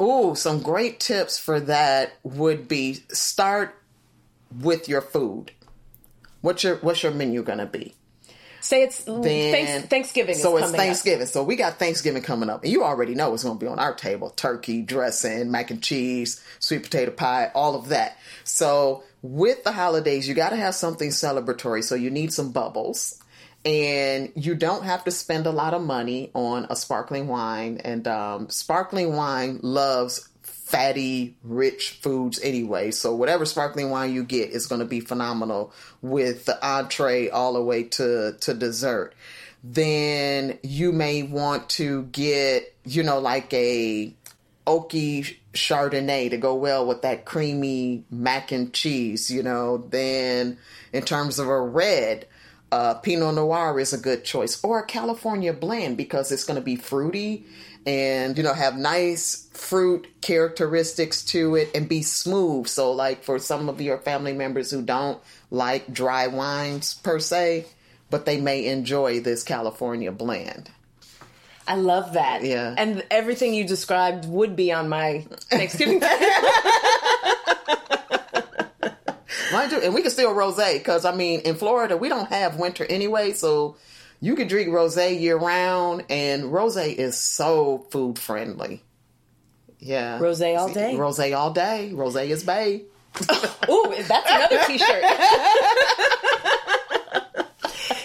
Oh, 0.00 0.34
some 0.34 0.60
great 0.60 0.98
tips 0.98 1.38
for 1.38 1.60
that 1.60 2.14
would 2.24 2.66
be 2.66 2.94
start 3.12 3.76
with 4.60 4.88
your 4.88 5.00
food. 5.00 5.52
What's 6.40 6.64
your 6.64 6.76
what's 6.78 7.02
your 7.04 7.12
menu 7.12 7.42
gonna 7.44 7.66
be? 7.66 7.94
Say 8.60 8.82
it's 8.82 9.04
Then- 9.04 9.84
Thanksgiving. 9.84 10.34
So 10.34 10.56
is 10.56 10.62
it's 10.62 10.66
coming 10.66 10.80
up. 10.80 10.86
Thanksgiving. 10.86 11.26
So 11.28 11.44
we 11.44 11.54
got 11.54 11.78
Thanksgiving 11.78 12.22
coming 12.22 12.50
up, 12.50 12.64
and 12.64 12.72
you 12.72 12.82
already 12.82 13.14
know 13.14 13.32
it's 13.32 13.44
going 13.44 13.56
to 13.56 13.64
be 13.64 13.68
on 13.68 13.78
our 13.78 13.94
table: 13.94 14.30
turkey, 14.30 14.82
dressing, 14.82 15.52
mac 15.52 15.70
and 15.70 15.80
cheese, 15.80 16.42
sweet 16.58 16.82
potato 16.82 17.12
pie, 17.12 17.52
all 17.54 17.76
of 17.76 17.90
that. 17.90 18.18
So 18.42 19.04
with 19.22 19.62
the 19.62 19.70
holidays, 19.70 20.26
you 20.26 20.34
got 20.34 20.48
to 20.50 20.56
have 20.56 20.74
something 20.74 21.10
celebratory. 21.10 21.84
So 21.84 21.94
you 21.94 22.10
need 22.10 22.32
some 22.32 22.50
bubbles, 22.50 23.22
and 23.66 24.30
you 24.36 24.54
don't 24.54 24.84
have 24.84 25.02
to 25.04 25.10
spend 25.10 25.44
a 25.44 25.50
lot 25.50 25.74
of 25.74 25.82
money 25.82 26.30
on 26.34 26.68
a 26.70 26.76
sparkling 26.76 27.26
wine. 27.26 27.80
And 27.82 28.06
um, 28.06 28.48
sparkling 28.48 29.16
wine 29.16 29.58
loves 29.60 30.28
fatty, 30.42 31.36
rich 31.42 31.98
foods 32.00 32.38
anyway. 32.42 32.92
So 32.92 33.12
whatever 33.14 33.44
sparkling 33.44 33.90
wine 33.90 34.14
you 34.14 34.22
get 34.22 34.50
is 34.50 34.68
going 34.68 34.78
to 34.78 34.84
be 34.84 35.00
phenomenal 35.00 35.72
with 36.00 36.44
the 36.44 36.64
entree 36.64 37.28
all 37.28 37.54
the 37.54 37.62
way 37.62 37.82
to 37.82 38.36
to 38.40 38.54
dessert. 38.54 39.14
Then 39.64 40.60
you 40.62 40.92
may 40.92 41.24
want 41.24 41.68
to 41.70 42.04
get, 42.04 42.72
you 42.84 43.02
know, 43.02 43.18
like 43.18 43.52
a 43.52 44.14
oaky 44.64 45.38
chardonnay 45.54 46.30
to 46.30 46.36
go 46.36 46.54
well 46.54 46.86
with 46.86 47.02
that 47.02 47.24
creamy 47.24 48.04
mac 48.10 48.52
and 48.52 48.72
cheese, 48.72 49.28
you 49.28 49.42
know. 49.42 49.78
Then 49.78 50.58
in 50.92 51.02
terms 51.02 51.40
of 51.40 51.48
a 51.48 51.60
red, 51.60 52.28
uh, 52.72 52.94
Pinot 52.94 53.34
Noir 53.34 53.78
is 53.78 53.92
a 53.92 53.98
good 53.98 54.24
choice, 54.24 54.62
or 54.64 54.80
a 54.80 54.86
California 54.86 55.52
blend 55.52 55.96
because 55.96 56.32
it's 56.32 56.44
going 56.44 56.58
to 56.58 56.64
be 56.64 56.76
fruity 56.76 57.44
and 57.86 58.36
you 58.36 58.42
know 58.42 58.52
have 58.52 58.76
nice 58.76 59.48
fruit 59.52 60.08
characteristics 60.20 61.24
to 61.24 61.54
it 61.54 61.70
and 61.74 61.88
be 61.88 62.02
smooth. 62.02 62.66
So, 62.66 62.92
like 62.92 63.22
for 63.22 63.38
some 63.38 63.68
of 63.68 63.80
your 63.80 63.98
family 63.98 64.32
members 64.32 64.70
who 64.70 64.82
don't 64.82 65.22
like 65.50 65.92
dry 65.92 66.26
wines 66.26 66.94
per 66.94 67.20
se, 67.20 67.66
but 68.10 68.26
they 68.26 68.40
may 68.40 68.66
enjoy 68.66 69.20
this 69.20 69.42
California 69.44 70.10
blend. 70.10 70.70
I 71.68 71.76
love 71.76 72.12
that. 72.12 72.42
Yeah. 72.44 72.74
And 72.76 73.04
everything 73.10 73.52
you 73.54 73.66
described 73.66 74.24
would 74.26 74.54
be 74.54 74.72
on 74.72 74.88
my 74.88 75.26
Thanksgiving. 75.50 76.00
Mind 79.52 79.72
you, 79.72 79.80
and 79.80 79.94
we 79.94 80.02
can 80.02 80.10
still 80.10 80.34
rosé 80.34 80.74
because 80.74 81.04
I 81.04 81.14
mean, 81.14 81.40
in 81.40 81.54
Florida 81.54 81.96
we 81.96 82.08
don't 82.08 82.28
have 82.28 82.56
winter 82.56 82.84
anyway, 82.84 83.32
so 83.32 83.76
you 84.20 84.34
can 84.34 84.48
drink 84.48 84.68
rosé 84.70 85.18
year 85.20 85.36
round, 85.36 86.04
and 86.08 86.44
rosé 86.44 86.94
is 86.94 87.16
so 87.16 87.86
food 87.90 88.18
friendly. 88.18 88.82
Yeah, 89.78 90.18
Rosé 90.18 90.58
all 90.58 90.72
day. 90.72 90.94
Rosé 90.94 91.36
all 91.36 91.52
day. 91.52 91.90
Rosé 91.92 92.28
is 92.28 92.42
bay. 92.42 92.82
Ooh, 93.68 93.94
that's 94.06 94.30
another 94.30 94.64
T-shirt. 94.66 95.04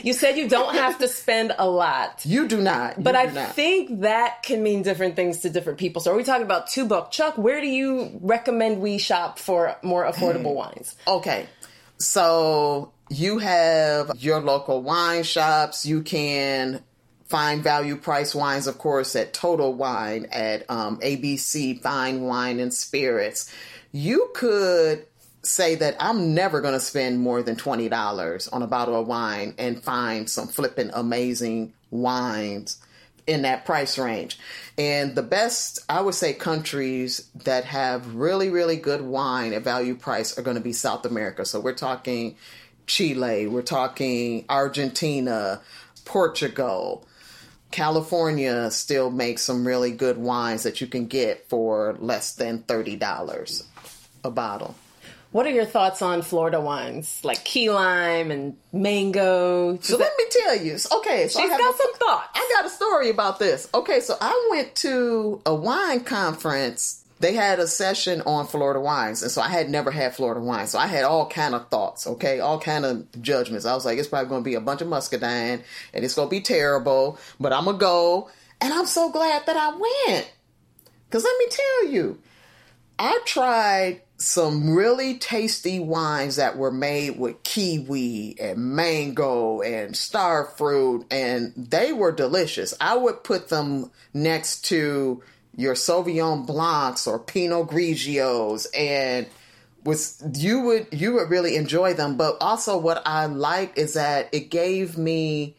you 0.03 0.13
said 0.13 0.37
you 0.37 0.47
don't 0.49 0.75
have 0.75 0.99
to 0.99 1.07
spend 1.07 1.53
a 1.57 1.67
lot. 1.69 2.21
You 2.25 2.47
do 2.47 2.61
not. 2.61 2.97
You 2.97 3.03
But 3.03 3.11
do 3.13 3.17
I 3.17 3.25
not. 3.25 3.55
think 3.55 4.01
that 4.01 4.43
can 4.43 4.61
mean 4.63 4.81
different 4.83 5.15
things 5.15 5.39
to 5.39 5.49
different 5.49 5.79
people. 5.79 6.01
So 6.01 6.11
are 6.13 6.15
we 6.17 6.23
talking 6.23 6.43
about 6.45 6.67
two 6.67 6.85
buck? 6.85 7.11
Chuck, 7.11 7.37
where 7.37 7.61
do 7.61 7.67
you 7.67 8.19
recommend 8.21 8.81
we 8.81 8.97
shop 8.97 9.39
for 9.39 9.75
more 9.81 10.05
affordable 10.05 10.53
wines? 10.53 10.95
Okay. 11.07 11.45
So 11.97 12.91
you 13.09 13.37
have 13.39 14.11
your 14.17 14.39
local 14.41 14.81
wine 14.81 15.23
shops. 15.23 15.85
You 15.85 16.01
can 16.01 16.81
find 17.27 17.63
value 17.63 17.95
price 17.95 18.33
wines, 18.35 18.67
of 18.67 18.77
course, 18.77 19.15
at 19.15 19.33
Total 19.33 19.73
Wine, 19.73 20.27
at 20.31 20.69
um, 20.69 20.99
ABC 20.99 21.81
Fine 21.81 22.21
Wine 22.23 22.59
and 22.59 22.73
Spirits. 22.73 23.49
You 23.93 24.29
could 24.33 25.05
say 25.43 25.75
that 25.75 25.95
I'm 25.99 26.33
never 26.33 26.61
going 26.61 26.73
to 26.73 26.79
spend 26.79 27.19
more 27.19 27.41
than 27.41 27.55
$20 27.55 28.53
on 28.53 28.61
a 28.61 28.67
bottle 28.67 28.99
of 28.99 29.07
wine 29.07 29.55
and 29.57 29.81
find 29.81 30.29
some 30.29 30.47
flipping 30.47 30.91
amazing 30.93 31.73
wines 31.89 32.77
in 33.27 33.43
that 33.43 33.65
price 33.65 33.97
range. 33.97 34.37
And 34.77 35.15
the 35.15 35.23
best, 35.23 35.79
I 35.89 36.01
would 36.01 36.15
say, 36.15 36.33
countries 36.33 37.29
that 37.43 37.65
have 37.65 38.15
really, 38.15 38.49
really 38.49 38.77
good 38.77 39.01
wine 39.01 39.53
at 39.53 39.63
value 39.63 39.95
price 39.95 40.37
are 40.37 40.41
going 40.41 40.57
to 40.57 40.61
be 40.61 40.73
South 40.73 41.05
America. 41.05 41.45
So 41.45 41.59
we're 41.59 41.73
talking 41.73 42.35
Chile, 42.87 43.47
we're 43.47 43.61
talking 43.61 44.45
Argentina, 44.49 45.61
Portugal. 46.05 47.07
California 47.71 48.69
still 48.69 49.09
makes 49.09 49.43
some 49.43 49.65
really 49.65 49.91
good 49.91 50.17
wines 50.17 50.63
that 50.63 50.81
you 50.81 50.87
can 50.87 51.05
get 51.05 51.47
for 51.47 51.95
less 51.99 52.35
than 52.35 52.63
$30 52.63 53.63
a 54.25 54.29
bottle. 54.29 54.75
What 55.31 55.45
are 55.45 55.51
your 55.51 55.65
thoughts 55.65 56.01
on 56.01 56.21
Florida 56.23 56.59
wines 56.59 57.21
like 57.23 57.43
key 57.45 57.69
lime 57.71 58.31
and 58.31 58.57
mango? 58.73 59.77
So 59.81 59.97
let 59.97 60.11
me 60.17 60.25
tell 60.29 60.57
you. 60.57 60.73
Okay, 60.73 61.27
so 61.29 61.39
I 61.39 61.43
She's 61.43 61.49
have 61.51 61.59
got 61.59 61.73
a- 61.73 61.77
some 61.77 61.93
thoughts. 61.93 62.27
I 62.35 62.51
got 62.55 62.65
a 62.65 62.69
story 62.69 63.09
about 63.09 63.39
this. 63.39 63.69
Okay, 63.73 64.01
so 64.01 64.15
I 64.19 64.47
went 64.51 64.75
to 64.75 65.41
a 65.45 65.55
wine 65.55 66.01
conference. 66.03 66.97
They 67.21 67.33
had 67.33 67.59
a 67.59 67.67
session 67.67 68.21
on 68.25 68.47
Florida 68.47 68.79
wines, 68.81 69.21
and 69.21 69.31
so 69.31 69.41
I 69.41 69.47
had 69.49 69.69
never 69.69 69.91
had 69.91 70.15
Florida 70.15 70.41
wine. 70.41 70.65
So 70.67 70.79
I 70.79 70.87
had 70.87 71.03
all 71.03 71.29
kind 71.29 71.53
of 71.53 71.69
thoughts, 71.69 72.07
okay, 72.07 72.39
all 72.39 72.59
kind 72.59 72.83
of 72.83 73.05
judgments. 73.21 73.63
I 73.65 73.75
was 73.75 73.85
like, 73.85 73.99
it's 73.99 74.07
probably 74.07 74.27
going 74.29 74.41
to 74.41 74.49
be 74.49 74.55
a 74.55 74.59
bunch 74.61 74.81
of 74.81 74.87
muscadine, 74.87 75.61
and 75.93 76.03
it's 76.03 76.15
going 76.15 76.27
to 76.27 76.31
be 76.31 76.41
terrible, 76.41 77.19
but 77.39 77.53
I'm 77.53 77.65
gonna 77.65 77.77
go. 77.77 78.29
And 78.59 78.73
I'm 78.73 78.87
so 78.87 79.11
glad 79.11 79.45
that 79.45 79.55
I 79.55 79.69
went, 79.69 80.31
because 81.07 81.23
let 81.23 81.37
me 81.37 81.45
tell 81.49 81.85
you, 81.91 82.19
I 82.97 83.19
tried 83.25 84.01
some 84.21 84.75
really 84.75 85.17
tasty 85.17 85.79
wines 85.79 86.35
that 86.35 86.55
were 86.55 86.71
made 86.71 87.17
with 87.17 87.43
kiwi 87.43 88.35
and 88.39 88.57
mango 88.59 89.61
and 89.61 89.97
star 89.97 90.45
fruit, 90.45 91.05
and 91.09 91.53
they 91.55 91.91
were 91.91 92.11
delicious. 92.11 92.73
I 92.79 92.95
would 92.97 93.23
put 93.23 93.49
them 93.49 93.91
next 94.13 94.65
to 94.65 95.23
your 95.55 95.73
Sauvignon 95.73 96.45
Blancs 96.45 97.07
or 97.07 97.17
Pinot 97.19 97.67
Grigios, 97.67 98.67
and 98.77 99.25
was 99.83 100.23
you 100.35 100.61
would 100.61 100.87
you 100.91 101.13
would 101.13 101.29
really 101.29 101.55
enjoy 101.55 101.93
them. 101.95 102.15
But 102.15 102.37
also, 102.41 102.77
what 102.77 103.01
I 103.05 103.25
liked 103.25 103.77
is 103.77 103.95
that 103.95 104.29
it 104.31 104.51
gave 104.51 104.97
me 104.97 105.55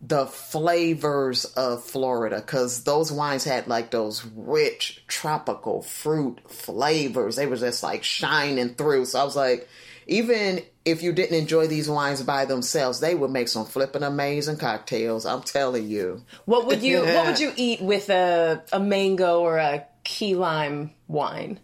the 0.00 0.26
flavors 0.26 1.44
of 1.44 1.84
Florida 1.84 2.36
because 2.36 2.84
those 2.84 3.10
wines 3.10 3.44
had 3.44 3.66
like 3.66 3.90
those 3.90 4.24
rich 4.36 5.02
tropical 5.08 5.82
fruit 5.82 6.38
flavors. 6.48 7.36
They 7.36 7.46
were 7.46 7.56
just 7.56 7.82
like 7.82 8.04
shining 8.04 8.74
through. 8.74 9.06
So 9.06 9.20
I 9.20 9.24
was 9.24 9.36
like, 9.36 9.68
even 10.06 10.62
if 10.84 11.02
you 11.02 11.12
didn't 11.12 11.36
enjoy 11.36 11.66
these 11.66 11.88
wines 11.88 12.22
by 12.22 12.44
themselves, 12.44 13.00
they 13.00 13.14
would 13.14 13.30
make 13.30 13.48
some 13.48 13.66
flipping 13.66 14.02
amazing 14.02 14.56
cocktails. 14.56 15.26
I'm 15.26 15.42
telling 15.42 15.88
you. 15.88 16.22
What 16.44 16.66
would 16.66 16.82
you 16.82 17.04
What 17.04 17.26
would 17.26 17.40
you 17.40 17.52
eat 17.56 17.80
with 17.80 18.08
a 18.08 18.62
a 18.72 18.80
mango 18.80 19.40
or 19.40 19.58
a 19.58 19.84
key 20.04 20.34
lime 20.34 20.92
wine? 21.08 21.60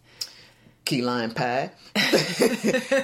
Key 0.84 1.02
lime 1.02 1.30
pie 1.30 1.70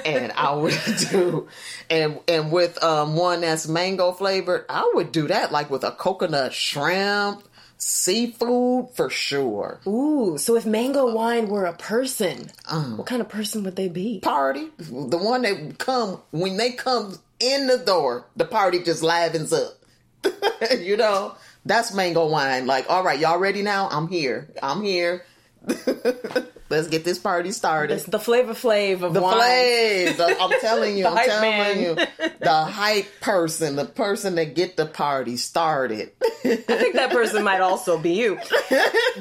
and 0.05 0.33
i 0.33 0.55
would 0.55 0.79
do 1.11 1.49
and 1.88 2.19
and 2.29 2.53
with 2.53 2.83
um 2.85 3.16
one 3.16 3.40
that's 3.40 3.66
mango 3.66 4.12
flavored 4.12 4.64
i 4.69 4.90
would 4.95 5.12
do 5.12 5.27
that 5.29 5.51
like 5.53 5.71
with 5.71 5.85
a 5.85 5.90
coconut 5.93 6.53
shrimp 6.53 7.43
Seafood 7.83 8.90
for 8.95 9.09
sure. 9.09 9.81
Ooh, 9.87 10.37
so 10.37 10.55
if 10.55 10.66
mango 10.66 11.14
wine 11.14 11.49
were 11.49 11.64
a 11.64 11.73
person, 11.73 12.51
Uh. 12.66 12.83
what 12.97 13.07
kind 13.07 13.23
of 13.23 13.31
person 13.31 13.64
would 13.64 13.75
they 13.75 13.88
be? 13.88 14.21
Party, 14.21 14.69
the 14.79 15.16
one 15.16 15.40
that 15.43 15.79
come 15.79 16.21
when 16.31 16.59
they 16.59 16.73
come 16.73 17.19
in 17.40 17.69
the 17.69 17.79
door, 17.79 18.27
the 18.37 18.45
party 18.45 18.83
just 18.83 19.03
livens 19.03 19.51
up. 19.51 19.79
you 20.79 20.99
know, 20.99 21.35
that's 21.64 21.95
mango 21.95 22.27
wine. 22.27 22.66
Like, 22.66 22.85
all 22.90 23.03
right, 23.03 23.19
y'all 23.19 23.38
ready 23.38 23.62
now? 23.62 23.88
I'm 23.90 24.09
here. 24.09 24.51
I'm 24.62 24.83
here. 24.83 25.25
Let's 26.70 26.87
get 26.87 27.05
this 27.05 27.18
party 27.18 27.51
started. 27.51 27.94
It's 27.94 28.05
the 28.05 28.20
flavor 28.20 28.55
flavor 28.55 29.07
of 29.07 29.14
The 29.14 29.20
wine. 29.20 29.35
flave. 29.35 30.16
The- 30.16 30.37
I'm 30.40 30.61
telling 30.61 30.96
you, 30.96 31.07
I'm 31.09 31.27
telling 31.27 31.51
man. 31.51 31.81
you. 31.81 31.94
The 32.40 32.64
hype 32.64 33.09
person, 33.20 33.75
the 33.75 33.85
person 33.87 34.37
that 34.37 34.55
get 34.55 34.77
the 34.77 34.87
party 34.87 35.37
started. 35.37 36.12
I 36.44 36.57
think 36.57 36.94
that 36.94 37.11
person 37.11 37.42
might 37.42 37.61
also 37.61 37.99
be 37.99 38.12
you. 38.12 38.38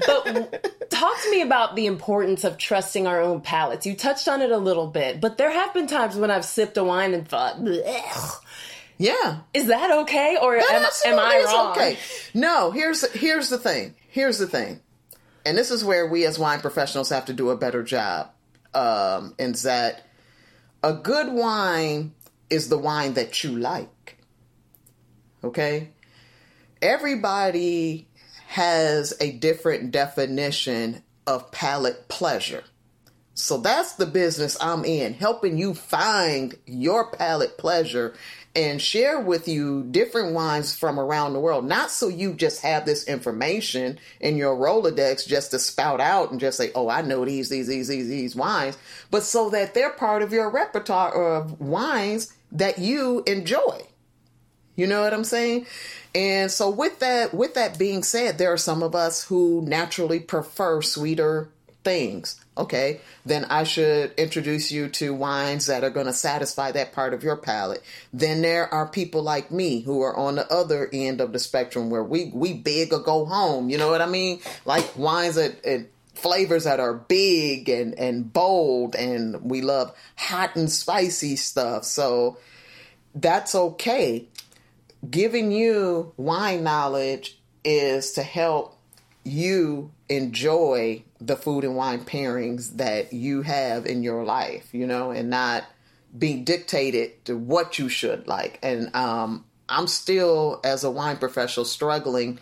But 0.05 0.89
talk 0.91 1.21
to 1.23 1.31
me 1.31 1.41
about 1.41 1.75
the 1.75 1.87
importance 1.87 2.43
of 2.43 2.57
trusting 2.59 3.07
our 3.07 3.19
own 3.19 3.41
palates. 3.41 3.85
You 3.87 3.95
touched 3.95 4.27
on 4.27 4.41
it 4.43 4.51
a 4.51 4.57
little 4.57 4.87
bit, 4.87 5.19
but 5.19 5.37
there 5.39 5.51
have 5.51 5.73
been 5.73 5.87
times 5.87 6.15
when 6.17 6.29
I've 6.29 6.45
sipped 6.45 6.77
a 6.77 6.83
wine 6.83 7.15
and 7.15 7.27
thought, 7.27 7.57
"Blech." 7.59 8.39
yeah. 8.97 9.39
is 9.55 9.67
that 9.67 9.89
okay? 10.01 10.37
Or 10.39 10.55
am, 10.55 10.85
am 11.05 11.19
I 11.19 11.43
wrong? 11.45 11.71
Okay. 11.71 11.97
No, 12.35 12.69
here's 12.71 13.11
here's 13.13 13.49
the 13.49 13.57
thing. 13.57 13.95
Here's 14.09 14.37
the 14.37 14.47
thing. 14.47 14.81
And 15.45 15.57
this 15.57 15.71
is 15.71 15.83
where 15.83 16.07
we 16.07 16.25
as 16.25 16.37
wine 16.37 16.61
professionals 16.61 17.09
have 17.09 17.25
to 17.25 17.33
do 17.33 17.49
a 17.49 17.57
better 17.57 17.83
job. 17.83 18.29
Um, 18.73 19.35
and 19.39 19.55
that 19.55 20.05
a 20.83 20.93
good 20.93 21.31
wine 21.31 22.13
is 22.49 22.69
the 22.69 22.77
wine 22.77 23.13
that 23.13 23.43
you 23.43 23.57
like. 23.57 24.17
Okay? 25.43 25.89
Everybody 26.81 28.07
has 28.47 29.13
a 29.19 29.31
different 29.31 29.91
definition 29.91 31.03
of 31.27 31.51
palate 31.51 32.07
pleasure. 32.07 32.63
So 33.33 33.57
that's 33.57 33.93
the 33.93 34.05
business 34.05 34.57
I'm 34.59 34.83
in, 34.83 35.13
helping 35.13 35.57
you 35.57 35.73
find 35.73 36.55
your 36.65 37.11
palate 37.11 37.57
pleasure 37.57 38.13
and 38.55 38.81
share 38.81 39.19
with 39.19 39.47
you 39.47 39.83
different 39.91 40.33
wines 40.33 40.75
from 40.75 40.99
around 40.99 41.33
the 41.33 41.39
world. 41.39 41.65
Not 41.65 41.91
so 41.91 42.07
you 42.07 42.33
just 42.33 42.61
have 42.61 42.85
this 42.85 43.07
information 43.07 43.99
in 44.19 44.37
your 44.37 44.55
Rolodex 44.55 45.27
just 45.27 45.51
to 45.51 45.59
spout 45.59 46.01
out 46.01 46.31
and 46.31 46.39
just 46.39 46.57
say, 46.57 46.71
oh, 46.73 46.89
I 46.89 47.01
know 47.01 47.25
these, 47.25 47.49
these, 47.49 47.67
these, 47.67 47.87
these, 47.87 48.07
these 48.07 48.35
wines, 48.35 48.77
but 49.11 49.23
so 49.23 49.49
that 49.51 49.73
they're 49.73 49.91
part 49.91 50.21
of 50.21 50.33
your 50.33 50.49
repertoire 50.49 51.13
of 51.13 51.59
wines 51.61 52.33
that 52.51 52.79
you 52.79 53.23
enjoy. 53.27 53.83
You 54.75 54.87
know 54.87 55.01
what 55.01 55.13
I'm 55.13 55.25
saying? 55.25 55.65
And 56.15 56.49
so 56.49 56.69
with 56.69 56.99
that 56.99 57.33
with 57.33 57.53
that 57.55 57.77
being 57.77 58.01
said, 58.01 58.37
there 58.37 58.51
are 58.53 58.57
some 58.57 58.81
of 58.81 58.95
us 58.95 59.25
who 59.25 59.61
naturally 59.67 60.19
prefer 60.19 60.81
sweeter 60.81 61.49
things. 61.83 62.39
Okay, 62.59 62.99
then 63.25 63.45
I 63.45 63.63
should 63.63 64.13
introduce 64.17 64.69
you 64.69 64.89
to 64.89 65.13
wines 65.13 65.67
that 65.67 65.85
are 65.85 65.89
going 65.89 66.07
to 66.07 66.13
satisfy 66.13 66.73
that 66.73 66.91
part 66.91 67.13
of 67.13 67.23
your 67.23 67.37
palate. 67.37 67.81
Then 68.11 68.41
there 68.41 68.71
are 68.73 68.85
people 68.85 69.23
like 69.23 69.49
me 69.49 69.79
who 69.79 70.01
are 70.01 70.15
on 70.15 70.35
the 70.35 70.45
other 70.51 70.89
end 70.91 71.21
of 71.21 71.31
the 71.31 71.39
spectrum 71.39 71.89
where 71.89 72.03
we 72.03 72.31
we 72.33 72.51
big 72.51 72.91
or 72.91 72.99
go 72.99 73.23
home. 73.23 73.69
You 73.69 73.77
know 73.77 73.89
what 73.89 74.01
I 74.01 74.07
mean? 74.07 74.41
Like 74.65 74.97
wines 74.97 75.35
that. 75.35 75.63
that 75.63 75.89
flavors 76.15 76.65
that 76.65 76.81
are 76.81 76.93
big 76.95 77.69
and 77.69 77.97
and 77.97 78.33
bold 78.33 78.93
and 78.93 79.41
we 79.41 79.61
love 79.61 79.95
hot 80.17 80.53
and 80.57 80.69
spicy 80.69 81.37
stuff 81.37 81.85
so 81.85 82.37
that's 83.15 83.55
okay 83.55 84.25
giving 85.09 85.49
you 85.49 86.11
wine 86.17 86.61
knowledge 86.61 87.39
is 87.63 88.11
to 88.11 88.21
help 88.21 88.77
you 89.23 89.89
enjoy 90.09 91.01
the 91.21 91.35
food 91.35 91.63
and 91.63 91.75
wine 91.75 92.05
pairings 92.05 92.77
that 92.77 93.13
you 93.13 93.41
have 93.41 93.85
in 93.85 94.03
your 94.03 94.23
life, 94.23 94.69
you 94.73 94.87
know, 94.87 95.11
and 95.11 95.29
not 95.29 95.65
be 96.17 96.35
dictated 96.35 97.25
to 97.25 97.37
what 97.37 97.77
you 97.77 97.89
should 97.89 98.27
like. 98.27 98.57
And 98.63 98.95
um, 98.95 99.45
I'm 99.67 99.87
still, 99.87 100.61
as 100.63 100.83
a 100.83 100.91
wine 100.91 101.17
professional, 101.17 101.65
struggling 101.65 102.39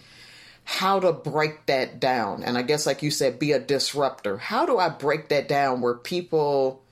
how 0.63 0.99
to 0.99 1.13
break 1.13 1.65
that 1.67 1.99
down. 1.99 2.43
And 2.43 2.57
I 2.57 2.61
guess, 2.61 2.85
like 2.85 3.01
you 3.01 3.09
said, 3.09 3.39
be 3.39 3.53
a 3.53 3.59
disruptor. 3.59 4.37
How 4.37 4.65
do 4.65 4.77
I 4.77 4.89
break 4.89 5.29
that 5.29 5.47
down 5.47 5.81
where 5.81 5.93
people 5.93 6.83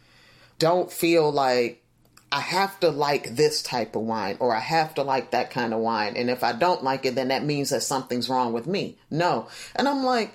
don't 0.59 0.91
feel 0.91 1.31
like 1.31 1.83
I 2.31 2.39
have 2.39 2.79
to 2.81 2.89
like 2.89 3.35
this 3.35 3.61
type 3.61 3.95
of 3.95 4.01
wine 4.01 4.37
or 4.39 4.55
I 4.55 4.59
have 4.59 4.95
to 4.95 5.03
like 5.03 5.31
that 5.31 5.51
kind 5.51 5.73
of 5.73 5.79
wine. 5.79 6.17
And 6.17 6.29
if 6.29 6.43
I 6.43 6.53
don't 6.53 6.83
like 6.83 7.05
it, 7.05 7.15
then 7.15 7.29
that 7.29 7.45
means 7.45 7.69
that 7.69 7.81
something's 7.83 8.29
wrong 8.29 8.51
with 8.51 8.67
me. 8.67 8.97
No. 9.09 9.47
And 9.75 9.87
I'm 9.87 10.03
like, 10.03 10.33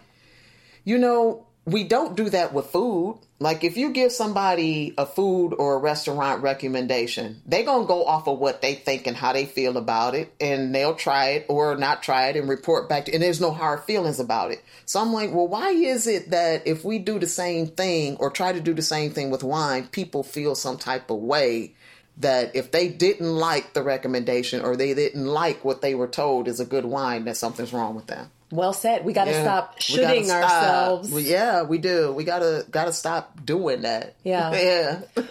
you 0.90 0.98
know, 0.98 1.46
we 1.66 1.84
don't 1.84 2.16
do 2.16 2.28
that 2.30 2.52
with 2.52 2.66
food. 2.66 3.20
Like 3.38 3.62
if 3.62 3.76
you 3.76 3.92
give 3.92 4.10
somebody 4.10 4.92
a 4.98 5.06
food 5.06 5.50
or 5.50 5.74
a 5.74 5.78
restaurant 5.78 6.42
recommendation, 6.42 7.40
they're 7.46 7.64
going 7.64 7.82
to 7.82 7.86
go 7.86 8.04
off 8.04 8.26
of 8.26 8.40
what 8.40 8.60
they 8.60 8.74
think 8.74 9.06
and 9.06 9.16
how 9.16 9.32
they 9.32 9.46
feel 9.46 9.76
about 9.76 10.16
it 10.16 10.34
and 10.40 10.74
they'll 10.74 10.96
try 10.96 11.28
it 11.28 11.46
or 11.48 11.76
not 11.76 12.02
try 12.02 12.26
it 12.26 12.36
and 12.36 12.48
report 12.48 12.88
back 12.88 13.04
to, 13.04 13.14
and 13.14 13.22
there's 13.22 13.40
no 13.40 13.52
hard 13.52 13.84
feelings 13.84 14.18
about 14.18 14.50
it. 14.50 14.64
So 14.84 15.00
I'm 15.00 15.12
like, 15.12 15.32
well, 15.32 15.46
why 15.46 15.68
is 15.70 16.08
it 16.08 16.30
that 16.30 16.66
if 16.66 16.84
we 16.84 16.98
do 16.98 17.20
the 17.20 17.28
same 17.28 17.68
thing 17.68 18.16
or 18.16 18.28
try 18.28 18.52
to 18.52 18.60
do 18.60 18.74
the 18.74 18.82
same 18.82 19.12
thing 19.12 19.30
with 19.30 19.44
wine, 19.44 19.86
people 19.92 20.24
feel 20.24 20.56
some 20.56 20.76
type 20.76 21.08
of 21.08 21.18
way 21.18 21.74
that 22.16 22.56
if 22.56 22.72
they 22.72 22.88
didn't 22.88 23.32
like 23.32 23.74
the 23.74 23.84
recommendation 23.84 24.60
or 24.64 24.74
they 24.74 24.92
didn't 24.92 25.24
like 25.24 25.64
what 25.64 25.82
they 25.82 25.94
were 25.94 26.08
told 26.08 26.48
is 26.48 26.58
a 26.58 26.64
good 26.64 26.84
wine, 26.84 27.26
that 27.26 27.36
something's 27.36 27.72
wrong 27.72 27.94
with 27.94 28.08
them. 28.08 28.32
Well 28.50 28.72
said. 28.72 29.04
We 29.04 29.12
got 29.12 29.26
to 29.26 29.30
Yeah. 29.30 29.42
stop 29.42 29.80
shooting 29.80 30.24
stop. 30.24 30.42
ourselves. 30.42 31.10
Well, 31.10 31.22
yeah, 31.22 31.62
we 31.62 31.78
do. 31.78 32.12
We 32.12 32.24
gotta 32.24 32.66
gotta 32.70 32.92
stop 32.92 33.44
doing 33.44 33.82
that. 33.82 34.14
Yeah. 34.24 34.52
yeah. 35.16 35.24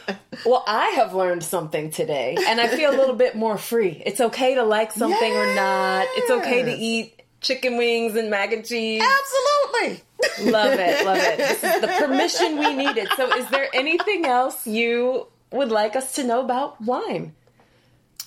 Well, 0.45 0.63
I 0.65 0.89
have 0.95 1.13
learned 1.13 1.43
something 1.43 1.91
today, 1.91 2.38
and 2.47 2.62
I 2.62 2.69
feel 2.69 2.91
a 2.91 2.97
little 2.97 3.15
bit 3.15 3.36
more 3.36 3.58
free. 3.58 4.01
It's 4.05 4.21
okay 4.21 4.55
to 4.55 4.63
like 4.63 4.93
something 4.93 5.34
or 5.34 5.53
not. 5.53 6.08
It's 6.15 6.32
okay 6.32 6.63
to 6.63 6.71
eat 6.71 7.21
chicken 7.41 7.77
wings 7.77 8.15
and 8.15 8.29
mac 8.29 8.53
and 8.53 8.65
cheese. 8.65 9.03
Absolutely. 9.03 10.03
Love 10.51 10.77
it, 10.79 11.05
love 11.05 11.17
it. 11.17 11.38
This 11.38 11.63
is 11.63 11.79
the 11.82 11.88
permission 11.88 12.58
we 12.60 12.73
needed. 12.75 13.08
So, 13.15 13.34
is 13.38 13.49
there 13.49 13.67
anything 13.73 14.25
else 14.25 14.67
you 14.67 15.27
would 15.51 15.69
like 15.69 15.95
us 15.95 16.13
to 16.15 16.25
know 16.25 16.41
about 16.41 16.82
wine? 16.82 17.34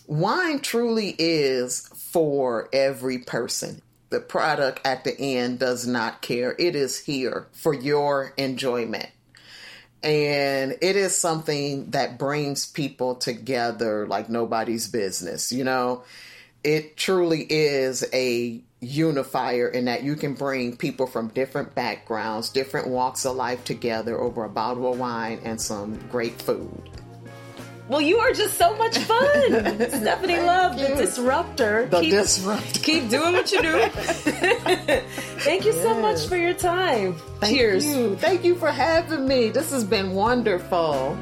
Wine 0.06 0.60
truly 0.60 1.14
is 1.18 1.88
for 1.94 2.68
every 2.72 3.18
person. 3.18 3.82
The 4.12 4.20
product 4.20 4.82
at 4.84 5.04
the 5.04 5.18
end 5.18 5.58
does 5.58 5.86
not 5.86 6.20
care. 6.20 6.54
It 6.58 6.76
is 6.76 6.98
here 6.98 7.46
for 7.52 7.72
your 7.72 8.34
enjoyment. 8.36 9.08
And 10.02 10.76
it 10.82 10.96
is 10.96 11.16
something 11.16 11.92
that 11.92 12.18
brings 12.18 12.66
people 12.66 13.14
together 13.14 14.06
like 14.06 14.28
nobody's 14.28 14.86
business. 14.86 15.50
You 15.50 15.64
know, 15.64 16.04
it 16.62 16.98
truly 16.98 17.46
is 17.48 18.04
a 18.12 18.60
unifier 18.80 19.66
in 19.66 19.86
that 19.86 20.02
you 20.02 20.16
can 20.16 20.34
bring 20.34 20.76
people 20.76 21.06
from 21.06 21.28
different 21.28 21.74
backgrounds, 21.74 22.50
different 22.50 22.88
walks 22.88 23.24
of 23.24 23.34
life 23.34 23.64
together 23.64 24.20
over 24.20 24.44
a 24.44 24.50
bottle 24.50 24.92
of 24.92 24.98
wine 24.98 25.40
and 25.42 25.58
some 25.58 25.96
great 26.10 26.42
food. 26.42 27.01
Well, 27.88 28.00
you 28.00 28.18
are 28.18 28.32
just 28.32 28.56
so 28.56 28.76
much 28.76 28.96
fun. 28.98 29.50
Stephanie 29.90 30.38
Love, 30.38 30.78
the 30.78 30.90
you. 30.90 30.94
disruptor. 30.94 31.88
The 31.90 32.00
keep, 32.00 32.12
disruptor. 32.12 32.78
Keep 32.80 33.08
doing 33.10 33.32
what 33.32 33.50
you 33.50 33.60
do. 33.60 33.88
Thank 35.40 35.64
you 35.64 35.72
so 35.72 36.00
much 36.00 36.26
for 36.26 36.36
your 36.36 36.54
time. 36.54 37.14
Thank 37.40 37.56
Cheers. 37.56 37.84
you. 37.86 38.14
Thank 38.16 38.44
you 38.44 38.54
for 38.54 38.70
having 38.70 39.26
me. 39.26 39.48
This 39.50 39.72
has 39.72 39.82
been 39.84 40.12
wonderful. 40.12 41.16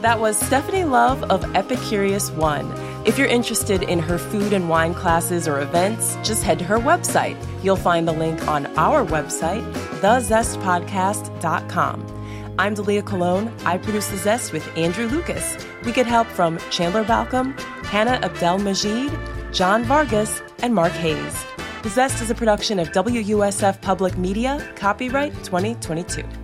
That 0.00 0.18
was 0.18 0.38
Stephanie 0.38 0.84
Love 0.84 1.22
of 1.24 1.42
Epicurious 1.52 2.34
One. 2.34 2.72
If 3.06 3.18
you're 3.18 3.28
interested 3.28 3.82
in 3.82 3.98
her 3.98 4.16
food 4.18 4.54
and 4.54 4.70
wine 4.70 4.94
classes 4.94 5.46
or 5.46 5.60
events, 5.60 6.16
just 6.22 6.42
head 6.42 6.58
to 6.58 6.64
her 6.64 6.78
website. 6.78 7.36
You'll 7.62 7.76
find 7.76 8.08
the 8.08 8.12
link 8.12 8.48
on 8.48 8.66
our 8.78 9.04
website, 9.04 9.62
thezestpodcast.com. 10.00 12.13
I'm 12.56 12.76
Dalia 12.76 13.04
Colon. 13.04 13.52
I 13.64 13.78
produce 13.78 14.06
The 14.08 14.16
Zest 14.16 14.52
with 14.52 14.64
Andrew 14.76 15.08
Lucas. 15.08 15.56
We 15.84 15.90
get 15.90 16.06
help 16.06 16.28
from 16.28 16.58
Chandler 16.70 17.02
Balcom, 17.02 17.52
Hannah 17.86 18.20
Abdel 18.24 18.58
Majid, 18.58 19.10
John 19.52 19.82
Vargas, 19.82 20.40
and 20.58 20.72
Mark 20.72 20.92
Hayes. 20.92 21.44
The 21.82 21.88
Zest 21.88 22.22
is 22.22 22.30
a 22.30 22.34
production 22.34 22.78
of 22.78 22.92
WUSF 22.92 23.82
Public 23.82 24.16
Media, 24.16 24.64
copyright 24.76 25.34
2022. 25.42 26.43